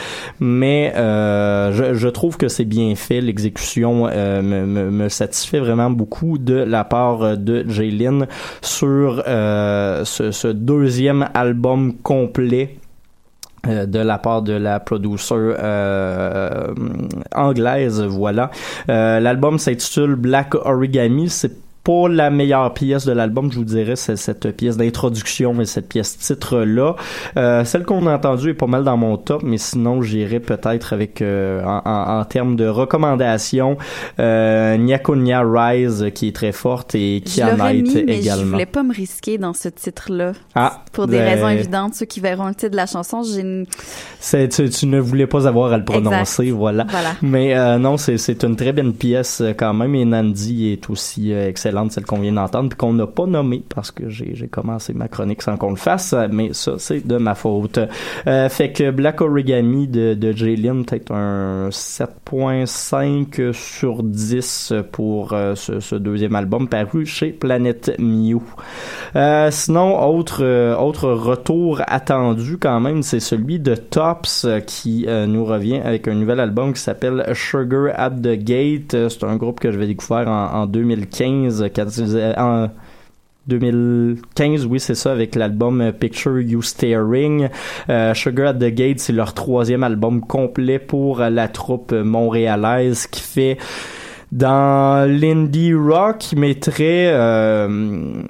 [0.40, 3.20] Mais euh, je, je trouve que c'est bien fait.
[3.20, 8.26] L'exécution euh, me, me, me satisfait vraiment beaucoup de la part de Jaylin
[8.62, 11.55] sur euh, ce, ce deuxième album
[12.02, 12.78] complet
[13.66, 16.74] euh, de la part de la producer euh,
[17.34, 18.50] anglaise, voilà.
[18.88, 21.28] Euh, L'album s'intitule Black Origami.
[21.28, 25.66] C'est pas la meilleure pièce de l'album, je vous dirais, c'est cette pièce d'introduction, mais
[25.66, 26.96] cette pièce titre-là.
[27.36, 30.92] Euh, celle qu'on a entendue est pas mal dans mon top, mais sinon, j'irais peut-être
[30.92, 33.76] avec, euh, en, en, en termes de recommandations,
[34.18, 38.50] euh, Nyakunya Rise, qui est très forte, et Je l'aurais Kianite mis, mais je également.
[38.52, 40.32] voulais pas me risquer dans ce titre-là.
[40.56, 43.42] Ah, Pour des ben, raisons évidentes, ceux qui verront le titre de la chanson, j'ai
[43.42, 43.64] une...
[44.28, 46.84] Tu, tu ne voulais pas avoir à le prononcer, voilà.
[46.90, 47.10] Voilà.
[47.22, 49.94] Mais euh, non, c'est, une très belle pièce quand même.
[49.94, 51.48] Et Nandi est aussi euh,
[51.90, 55.42] celle qu'on vient d'entendre, puis qu'on n'a pas nommée parce que j'ai, commencé ma chronique
[55.42, 56.14] sans qu'on le fasse.
[56.30, 57.78] Mais ça, c'est de ma faute.
[58.26, 65.54] Euh, fait que Black Origami de, de Jaylin, peut-être un 7.5 sur 10 pour euh,
[65.54, 68.40] ce, deuxième album paru chez Planète Mew.
[69.14, 70.44] Euh, sinon, autre
[70.78, 76.40] autre retour attendu quand même, c'est celui de Tops qui nous revient avec un nouvel
[76.40, 78.96] album qui s'appelle Sugar at the Gate.
[79.08, 81.65] C'est un groupe que je vais découvrir en, en 2015, quand ils faisaient-
[82.36, 82.68] en
[83.46, 87.48] 2015, oui, c'est ça, avec l'album euh, Picture You Staring.
[87.88, 92.02] Euh, Sugar at the Gate, c'est leur troisième album complet pour euh, la troupe euh,
[92.02, 93.58] montréalaise qui fait
[94.32, 97.06] dans l'indie rock, mais très...
[97.12, 98.22] euh,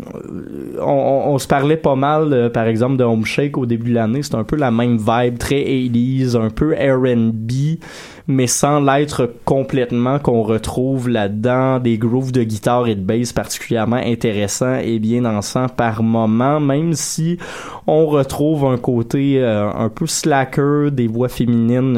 [0.80, 3.94] on, on- se parlait pas mal, euh, par exemple, de Home Shake au début de
[3.94, 4.22] l'année.
[4.22, 7.78] C'est un peu la même vibe, très 80s, un peu R&B,
[8.26, 11.78] mais sans l'être complètement qu'on retrouve là-dedans.
[11.78, 16.92] Des grooves de guitare et de bass particulièrement intéressants et bien dansants par moment, même
[16.94, 17.38] si
[17.86, 21.96] on retrouve un côté euh, un peu slacker, des voix féminines...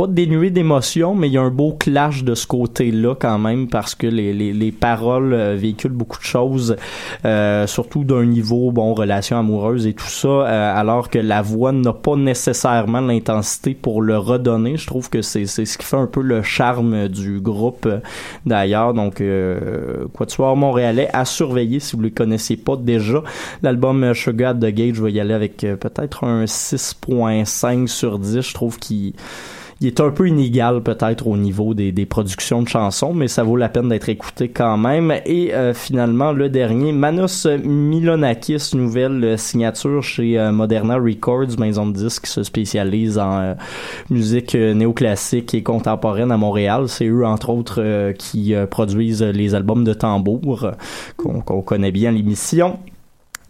[0.00, 3.68] pas dénué d'émotion, mais il y a un beau clash de ce côté-là quand même
[3.68, 6.76] parce que les, les, les paroles euh, véhiculent beaucoup de choses,
[7.26, 11.72] euh, surtout d'un niveau, bon, relation amoureuse et tout ça, euh, alors que la voix
[11.72, 14.78] n'a pas nécessairement l'intensité pour le redonner.
[14.78, 17.98] Je trouve que c'est ce qui fait un peu le charme du groupe euh,
[18.46, 18.94] d'ailleurs.
[18.94, 23.22] Donc, euh, Quatuor montréalais à surveiller si vous ne le connaissez pas déjà.
[23.62, 28.40] L'album euh, Sugar the Gate, je vais y aller avec peut-être un 6.5 sur 10.
[28.40, 29.12] Je trouve qu'il
[29.80, 33.42] il est un peu inégal peut-être au niveau des, des productions de chansons, mais ça
[33.44, 35.10] vaut la peine d'être écouté quand même.
[35.24, 41.86] Et euh, finalement, le dernier, Manos Milonakis, nouvelle euh, signature chez euh, Moderna Records, maison
[41.86, 43.54] de disques qui se spécialise en euh,
[44.10, 46.88] musique néoclassique et contemporaine à Montréal.
[46.88, 50.72] C'est eux, entre autres, qui produisent les albums de tambour
[51.16, 52.78] qu'on connaît bien l'émission.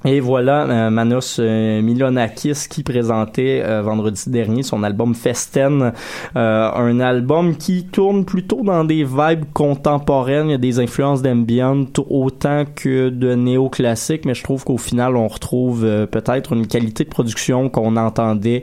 [0.07, 5.93] Et voilà euh, Manos euh, Milonakis qui présentait euh, vendredi dernier son album Festen,
[6.35, 11.85] un album qui tourne plutôt dans des vibes contemporaines, il y a des influences d'ambient
[12.09, 17.11] autant que de néoclassique, mais je trouve qu'au final on retrouve peut-être une qualité de
[17.11, 18.63] production qu'on entendait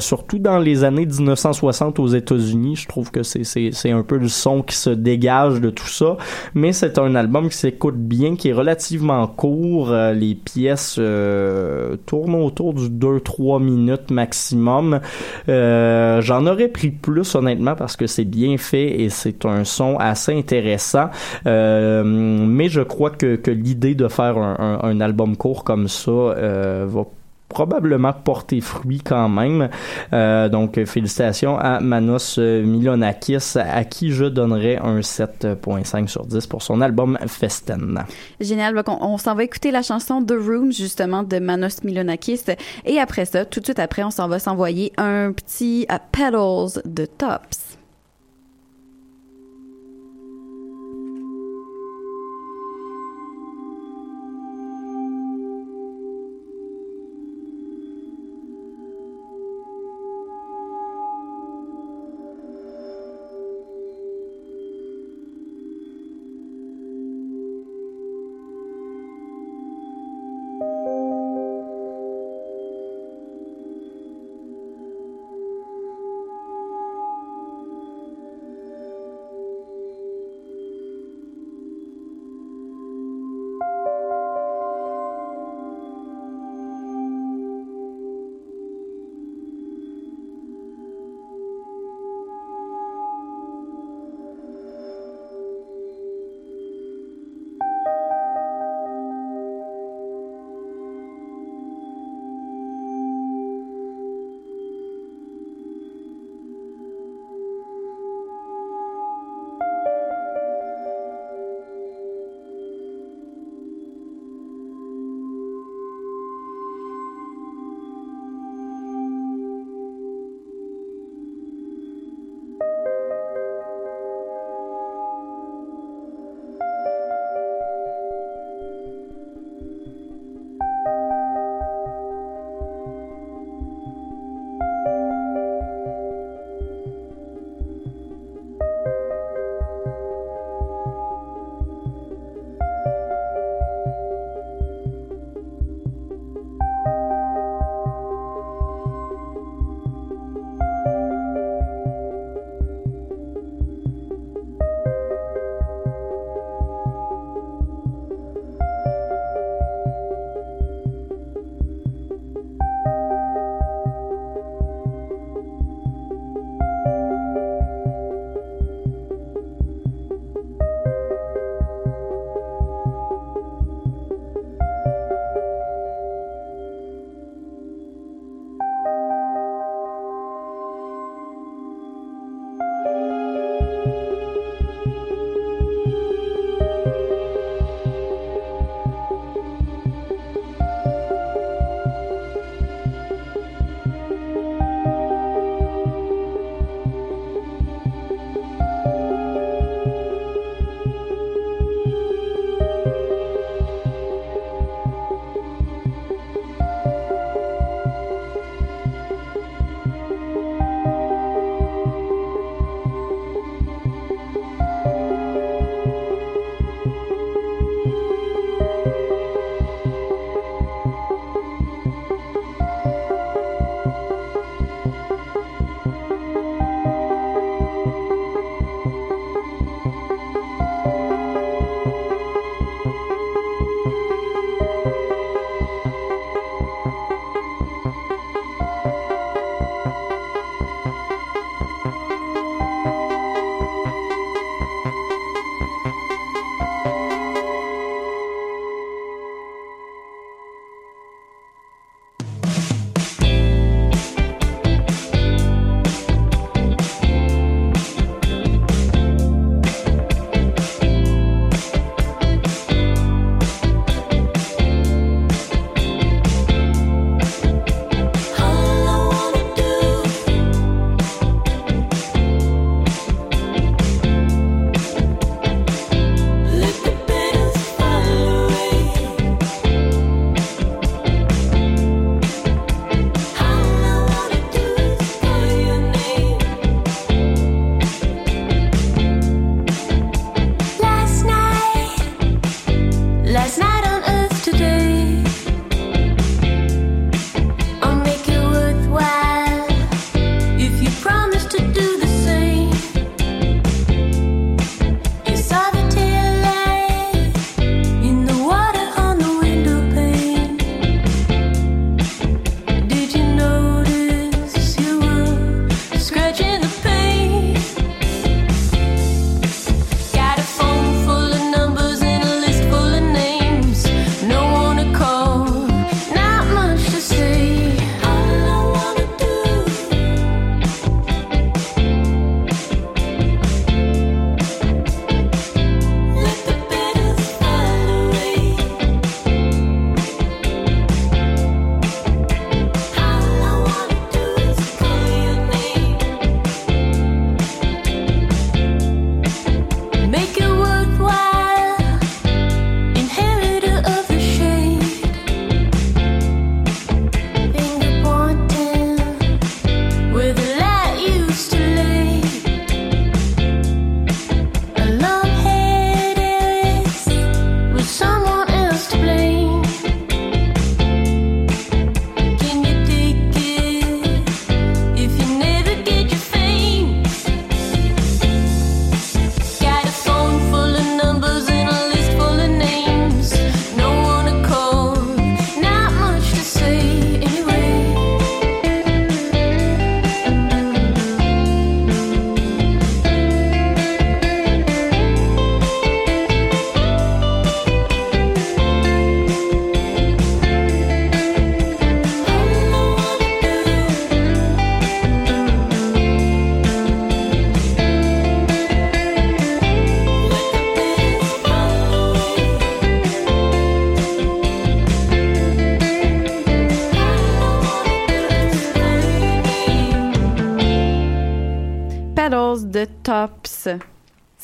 [0.00, 2.76] surtout dans les années 1960 aux États-Unis.
[2.76, 6.16] Je trouve que c'est c'est un peu le son qui se dégage de tout ça,
[6.54, 9.92] mais c'est un album qui s'écoute bien, qui est relativement court.
[10.16, 15.00] Les pièces euh, tournent autour du 2-3 minutes maximum.
[15.48, 19.96] Euh, J'en aurais pris plus honnêtement parce que c'est bien fait et c'est un son
[19.98, 21.10] assez intéressant.
[21.46, 25.88] Euh, mais je crois que, que l'idée de faire un, un- un album court comme
[25.88, 27.04] ça va
[27.48, 29.68] probablement porter fruit quand même.
[30.12, 36.62] Euh, donc, félicitations à Manos Milonakis, à qui je donnerais un 7.5 sur 10 pour
[36.62, 38.04] son album Festen.
[38.40, 38.74] Génial.
[38.74, 42.42] Donc, on, on s'en va écouter la chanson The Room, justement, de Manos Milonakis.
[42.84, 46.82] Et après ça, tout de suite après, on s'en va s'envoyer un petit euh, Petals
[46.84, 47.75] de Tops.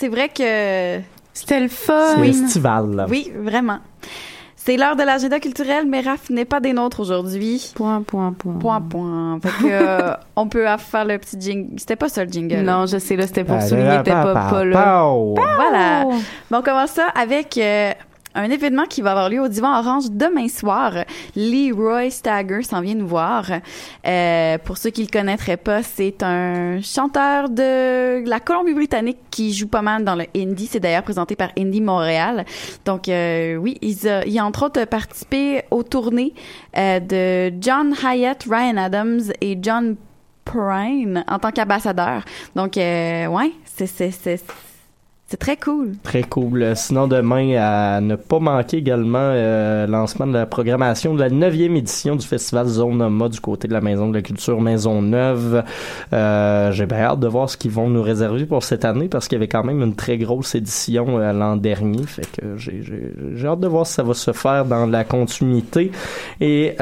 [0.02, 1.00] C'est vrai que
[1.32, 2.16] C'était le fun.
[2.16, 3.06] C'est estival.
[3.08, 3.78] oui, vraiment.
[4.56, 7.72] C'est l'heure de l'agenda culturel, mais Raph n'est pas des nôtres aujourd'hui.
[7.76, 8.54] Point, point, point.
[8.58, 9.38] Point, point.
[9.40, 11.78] Fait que, euh, on peut faire le petit jingle.
[11.78, 12.62] C'était pas ça le jingle.
[12.62, 15.02] Non, je sais, là, c'était pour Ah, souligner que t'es pas, pas là.
[15.04, 15.34] Pow!
[15.36, 16.02] Voilà.
[16.04, 17.92] Bon, on commence ça avec euh,
[18.34, 20.92] un événement qui va avoir lieu au Divan Orange demain soir.
[21.36, 23.46] Leroy Stagger s'en vient nous voir.
[24.06, 29.68] Euh, pour ceux qui le connaîtraient pas, c'est un chanteur de la Colombie-Britannique qui joue
[29.68, 30.66] pas mal dans le indie.
[30.66, 32.44] C'est d'ailleurs présenté par Indie Montréal.
[32.84, 36.34] Donc euh, oui, il a, il a entre autres participé aux tournées
[36.76, 39.96] euh, de John Hyatt, Ryan Adams et John
[40.44, 42.24] Prine en tant qu'ambassadeur.
[42.56, 44.42] Donc euh, ouais, c'est c'est
[45.32, 45.92] c'est très cool.
[46.02, 46.62] Très cool.
[46.62, 51.30] Euh, Sinon, demain, à ne pas manquer également euh, lancement de la programmation de la
[51.30, 55.64] neuvième édition du festival Zone du côté de la Maison de la Culture Maisonneuve.
[56.12, 59.26] Euh, J'ai bien hâte de voir ce qu'ils vont nous réserver pour cette année parce
[59.26, 62.02] qu'il y avait quand même une très grosse édition l'an dernier.
[62.06, 65.92] Fait que j'ai- hâte de voir si ça va se faire dans la continuité.
[66.42, 66.76] Et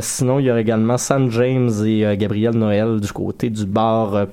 [0.00, 4.24] sinon, il y aura également San James et Gabriel Noël du côté du bar euh,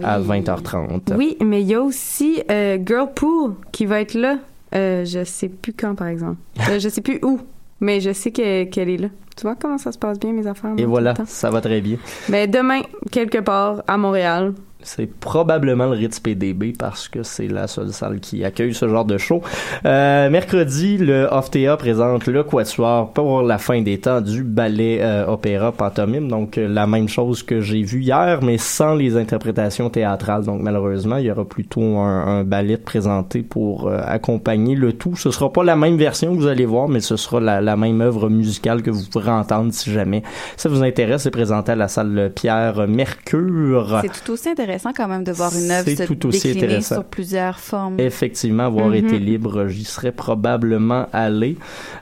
[0.00, 1.14] Palco à 20h30.
[1.16, 4.38] Oui, mais il y a aussi euh, Girlpool qui va être là.
[4.74, 6.36] Euh, je sais plus quand, par exemple.
[6.70, 7.40] Euh, je sais plus où,
[7.80, 9.08] mais je sais que- qu'elle est là.
[9.36, 10.74] Tu vois comment ça se passe bien, mes affaires?
[10.76, 11.96] Et voilà, ça va très bien.
[12.28, 14.52] Mais demain, quelque part, à Montréal.
[14.84, 19.04] C'est probablement le Ritz PDB parce que c'est la seule salle qui accueille ce genre
[19.04, 19.40] de show.
[19.84, 25.26] Euh, mercredi, le Oftea présente le Quatuor pour la fin des temps du ballet euh,
[25.26, 26.28] opéra pantomime.
[26.28, 30.44] Donc euh, la même chose que j'ai vu hier, mais sans les interprétations théâtrales.
[30.44, 35.16] Donc malheureusement, il y aura plutôt un, un ballet présenté pour euh, accompagner le tout.
[35.16, 37.76] Ce sera pas la même version que vous allez voir, mais ce sera la, la
[37.76, 40.22] même œuvre musicale que vous pourrez entendre si jamais
[40.56, 41.22] ça vous intéresse.
[41.22, 44.00] C'est présenté à la salle Pierre Mercure.
[44.02, 46.94] C'est tout aussi intéressant quand même de voir une œuvre se tout aussi décliner intéressant.
[46.96, 47.98] sur plusieurs formes.
[48.00, 48.94] Effectivement, avoir Mhm.
[48.94, 51.56] été libre, j'y serais probablement allé.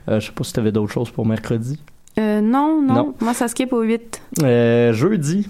[0.08, 1.78] Euh, je sais pas si tu avais d'autres choses pour mercredi.
[2.18, 3.14] Euh, non, non, Non.
[3.20, 4.20] Moi, ça skip au 8.
[4.42, 5.48] Euh, jeudi,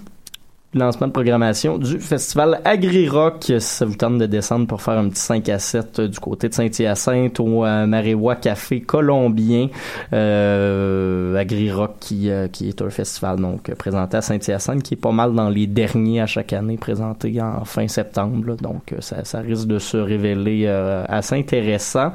[0.73, 3.43] lancement de programmation du festival Agri-Rock.
[3.43, 6.19] Si ça vous tente de descendre pour faire un petit 5 à 7 euh, du
[6.19, 9.67] côté de Saint-Hyacinthe au euh, Maréwa Café Colombien.
[10.13, 15.11] Euh, Agri-Rock qui, euh, qui est un festival donc présenté à Saint-Hyacinthe qui est pas
[15.11, 18.47] mal dans les derniers à chaque année présenté en fin septembre.
[18.47, 18.55] là.
[18.55, 22.11] donc euh, ça, ça risque de se révéler euh, assez intéressant.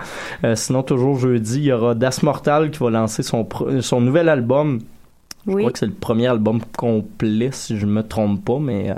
[0.54, 3.46] Sinon, toujours jeudi, il y aura Das Mortal qui va lancer son,
[3.80, 4.80] son nouvel album
[5.46, 5.62] je Oui.
[5.62, 8.94] crois que c'est le premier album complet, si je me trompe pas, mais euh,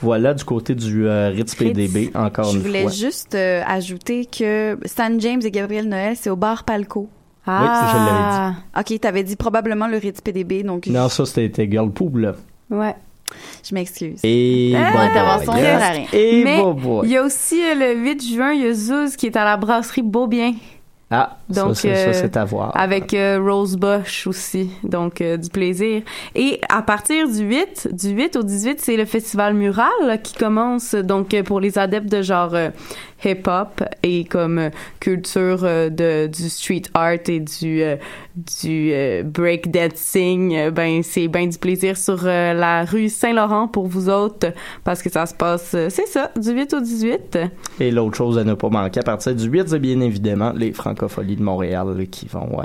[0.00, 2.90] voilà, du côté du euh, Ritz PDB, encore Je une voulais fois.
[2.90, 7.08] juste euh, ajouter que Stan James et Gabriel Noël, c'est au bar Palco.
[7.46, 8.54] Ah.
[8.78, 12.34] Ok, t'avais dit probablement le Ritz PDB, donc Non, ça, c'était Girl Pool, là.
[12.70, 12.94] Ouais.
[13.68, 14.20] je m'excuse.
[14.24, 16.04] Et Ah, bon intervention à rien.
[16.12, 17.06] Et Mais bon boy.
[17.08, 19.56] il y a aussi le 8 juin, il y a Zouz qui est à la
[19.56, 20.52] brasserie Beaubien.
[21.12, 22.70] Ah, Donc, ça, c'est, euh, c'est à voir.
[22.76, 26.02] Avec euh, Rose Bush aussi, donc euh, du plaisir.
[26.36, 30.94] Et à partir du 8, du 8 au 18, c'est le festival Mural qui commence
[30.94, 32.70] donc pour les adeptes de genre euh,
[33.24, 37.96] hip-hop et comme euh, culture euh, de du street art et du euh,
[38.36, 38.92] du
[39.24, 44.52] break dancing, euh, ben c'est ben du plaisir sur la rue Saint-Laurent pour vous autres
[44.84, 47.38] parce que ça se passe c'est ça, du 8 au 18.
[47.80, 50.72] Et l'autre chose à ne pas manquer à partir du 8, c'est bien évidemment les
[50.72, 52.60] Francopholies de Montréal qui vont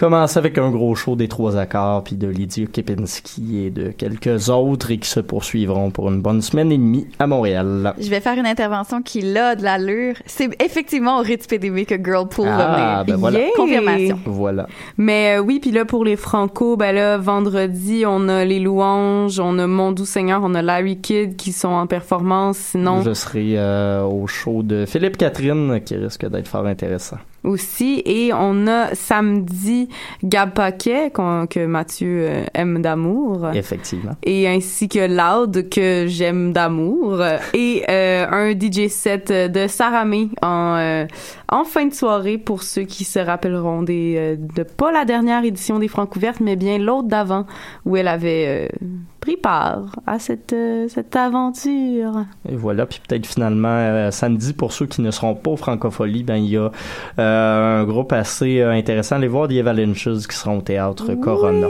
[0.00, 4.48] commencer avec un gros show des trois accords, puis de Lydia Kepinski et de quelques
[4.48, 7.92] autres et qui se poursuivront pour une bonne semaine et demie à Montréal.
[8.00, 10.14] Je vais faire une intervention qui l'a de l'allure.
[10.24, 13.14] C'est effectivement au Ritz PDB que Girlpool va Ah, venir.
[13.14, 13.38] ben voilà.
[13.40, 13.48] Yeah!
[13.54, 14.18] Confirmation.
[14.24, 14.66] Voilà.
[14.96, 19.38] Mais euh, oui, puis là pour les Franco, ben là vendredi, on a les louanges,
[19.38, 23.12] on a Mon doux Seigneur, on a Larry Kidd qui sont en performance, sinon Je
[23.12, 27.18] serai euh, au show de Philippe Catherine qui risque d'être fort intéressant.
[27.44, 29.88] Aussi et on a samedi
[30.24, 33.48] Gab Paquet qu'on- que Mathieu euh, aime d'amour.
[33.54, 34.16] Effectivement.
[34.24, 37.20] et ainsi que Loud que j'aime d'amour
[37.54, 41.06] et euh, un DJ set de Sarah May en euh,
[41.50, 45.44] en fin de soirée pour ceux qui se rappelleront des euh, de pas la dernière
[45.44, 47.46] édition des Francouvertes mais bien l'autre d'avant
[47.84, 48.86] où elle avait euh,
[49.20, 52.24] pris part à cette euh, cette aventure.
[52.48, 56.22] Et voilà, puis peut-être finalement euh, samedi pour ceux qui ne seront pas au Francophonie,
[56.22, 56.70] ben il y a
[57.18, 59.16] un groupe assez intéressant.
[59.16, 61.66] Allez voir The Avalanches qui seront au théâtre Corona.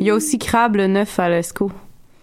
[0.00, 1.70] Il y a aussi Crabe le 9 à l'ESCO.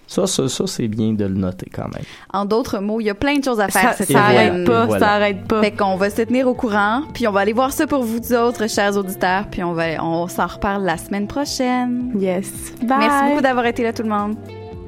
[0.08, 2.04] Ça, ça, ça c'est bien de le noter quand même.
[2.34, 4.86] En d'autres mots, il y a plein de choses à faire Ça, ça arrête pas,
[4.86, 5.06] voilà.
[5.06, 5.62] ça arrête pas.
[5.62, 8.34] Fait qu'on va se tenir au courant, puis on va aller voir ça pour vous
[8.34, 12.12] autres, chers auditeurs, puis on va, on s'en reparle la semaine prochaine.
[12.18, 12.52] Yes.
[12.82, 13.00] Bye.
[13.00, 14.36] Merci beaucoup d'avoir été là, tout le monde.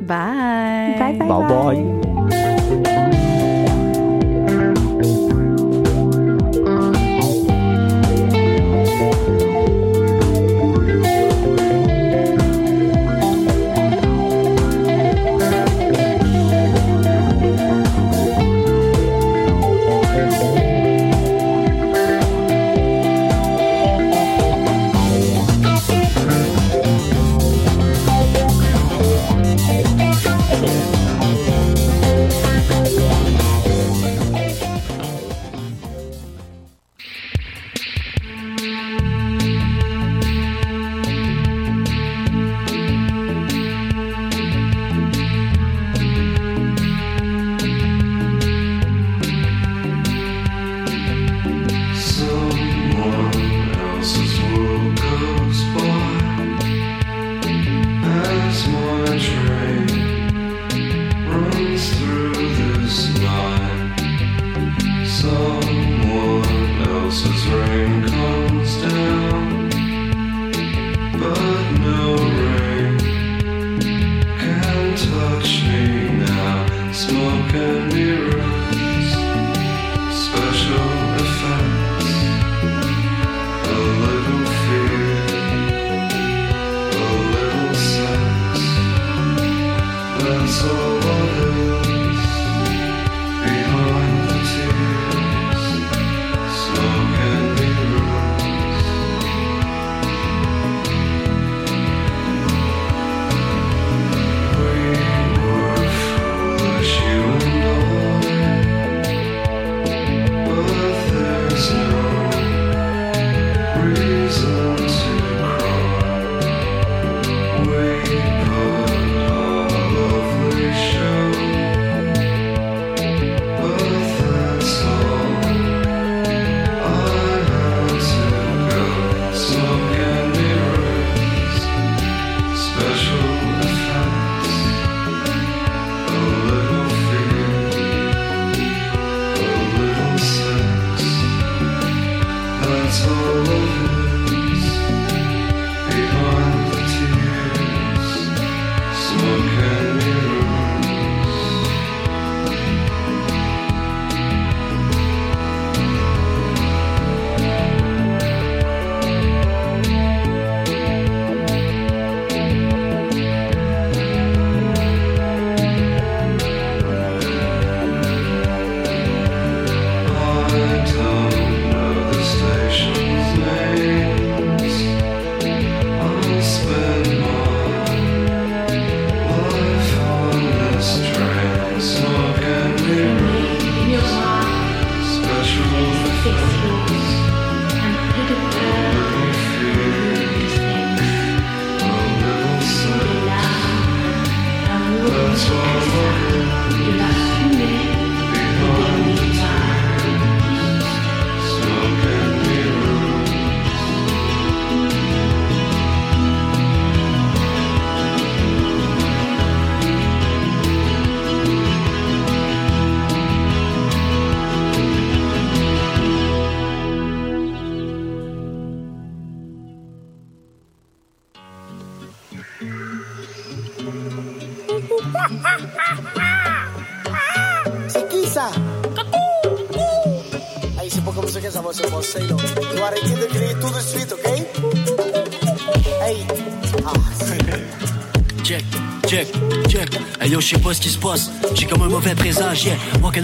[0.02, 0.96] Bye.
[0.98, 1.84] Bye, bye, Bye bye.
[2.30, 2.49] bye.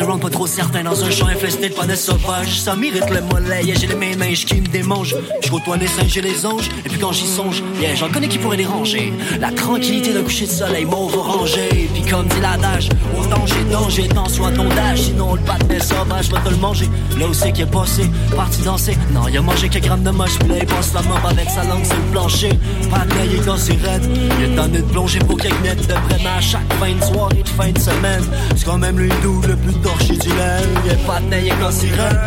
[0.02, 2.60] Around pas trop certain dans un champ infesté de panais sauvages?
[2.60, 3.76] Ça m'irrite le mollet, yeah.
[3.76, 5.16] J'ai les mains minges qui me démangent.
[5.44, 6.70] Je côtoie les singes et les anges.
[6.86, 9.14] Et puis quand j'y songe, yeah, j'en connais qui pourraient déranger.
[9.40, 11.90] La tranquillité d'un coucher de soleil mauve orangé.
[11.94, 15.02] Puis comme dit l'adage, au danger, danger, tant soit ton dash.
[15.02, 16.90] Sinon le patin sauvage va te le manger.
[17.20, 18.98] Là où c'est qu'il est passé, parti danser.
[19.14, 21.50] Non, il a mangé quelques grammes de moche, puis là il passe la mort avec
[21.50, 22.50] sa langue sur le plancher.
[22.90, 24.04] Patin, il est cassé raide.
[24.40, 26.42] Il est tanné de plonger pour quelques mètres de prenne à
[26.80, 28.24] fin de soirée, de fin de semaine.
[28.56, 30.70] C'est quand même lui doux le plus torché du laine.
[30.86, 32.20] Il est patin, il est raide.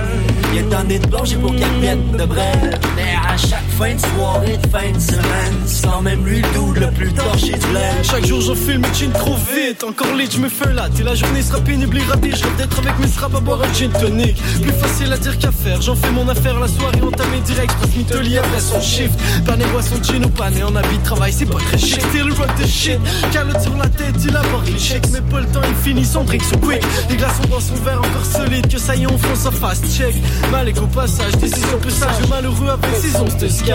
[0.52, 2.78] Il est tanné de plonger pour quelques mètres de brève.
[2.96, 6.72] Mais à chaque fin de soirée, de fin de semaine, c'est quand même lui doux
[6.72, 8.02] le plus torché du laine.
[8.02, 11.02] Chaque jour je filme et chine trop vite Encore lit, je me fais là Et
[11.04, 14.36] la journée sera pénible et ratée d'être avec mes straps à boire un gin tonic.
[14.60, 16.58] Plus facile à dire qu'à faire J'en fais mon affaire.
[16.58, 19.14] La soirée entamée direct passe Mitoli après son shift.
[19.46, 22.00] Pané boisson gin ou pané en habit travail C'est pas très chic.
[22.00, 22.98] Still rock the shit
[23.32, 26.24] Calotte sur la tête il aborde les chèques Mais pas le temps il finit son
[26.24, 26.82] drink so quick.
[27.08, 29.84] Les glaçons dans son verre encore solide Que ça y est on fonce en fast
[29.96, 30.14] check.
[30.50, 32.28] Mal au passage Décision plus sage.
[32.28, 33.72] Malheureux avec saison de sky.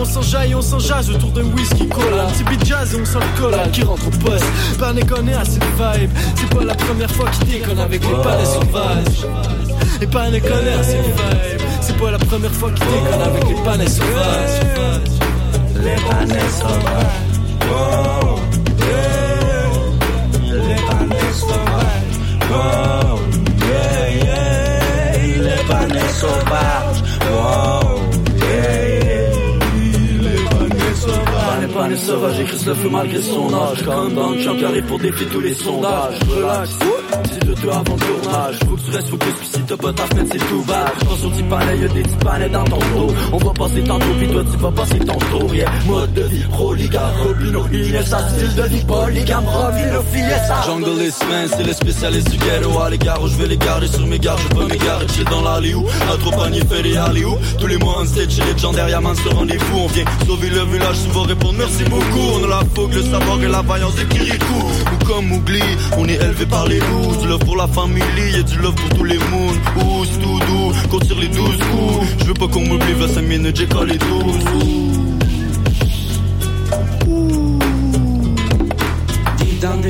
[0.00, 2.24] On s'enjaille on s'enjage autour d'un whisky cola.
[2.24, 4.44] Un petit beat jazz et on sent le qui rentre au poste.
[4.78, 4.92] Pas
[5.32, 9.26] vibe C'est pas la première fois qu'il déconne avec les palais sauvages
[10.00, 13.62] Et pas déconner à cette vibe C'est pas la première fois qu'il déconne avec les
[13.64, 14.60] palais sauvages
[15.74, 17.26] Les panais sauvages.
[17.68, 18.38] Oh.
[20.42, 22.16] Les panais sauvages.
[22.50, 23.18] Oh.
[25.38, 27.85] Les panais sauvages.
[31.76, 31.88] Sauvages.
[31.88, 33.82] planète sauvage, écrit le feu malgré son âge.
[33.84, 36.18] Comme dans le champ arrive pour défier tous les sondages.
[36.28, 36.70] Relax,
[37.24, 38.56] dis de toi avant le tournage.
[38.66, 40.64] Faut que tu restes focus, pis si t'as pas ta fenêtre, c'est tout.
[40.66, 43.14] Pense aux petits palais, y'a des petits palais dans ton dos.
[43.32, 45.54] On va passer tantôt, pis toi tu vas passer ton tour.
[45.54, 50.62] Yeah, mode de vie, proliga, Robino, Inessa, style de vie, polygame, Robino, Fiesta.
[50.66, 52.78] Jungle is man, c'est les spécialistes du ghetto.
[52.80, 55.74] À l'égard je vais les garder sur mes gardes, je peux m'égarer, chill dans l'alley
[55.74, 55.84] où.
[56.20, 57.36] Trop panier, fait les alley où.
[57.58, 59.78] Tous les mois, on stage, chez les légendaires, y'a man, ce rendez-vous.
[59.78, 62.26] On vient sauver le village, souvent répondre merci beaucoup.
[62.34, 64.62] On a la fougue, le savoir et la vaillance de Kirikou.
[64.90, 65.62] Nous comme Ougli,
[65.98, 67.16] on est élevé par les loups.
[67.20, 68.02] Du love pour la famille
[68.38, 69.52] et du love pour tous les moons.
[69.76, 72.06] Ous, tout doux, qu'on les douze coups.
[72.20, 74.44] Je veux pas qu'on m'oublie, 25 minutes, j'ai les douze.
[79.38, 79.80] Deep down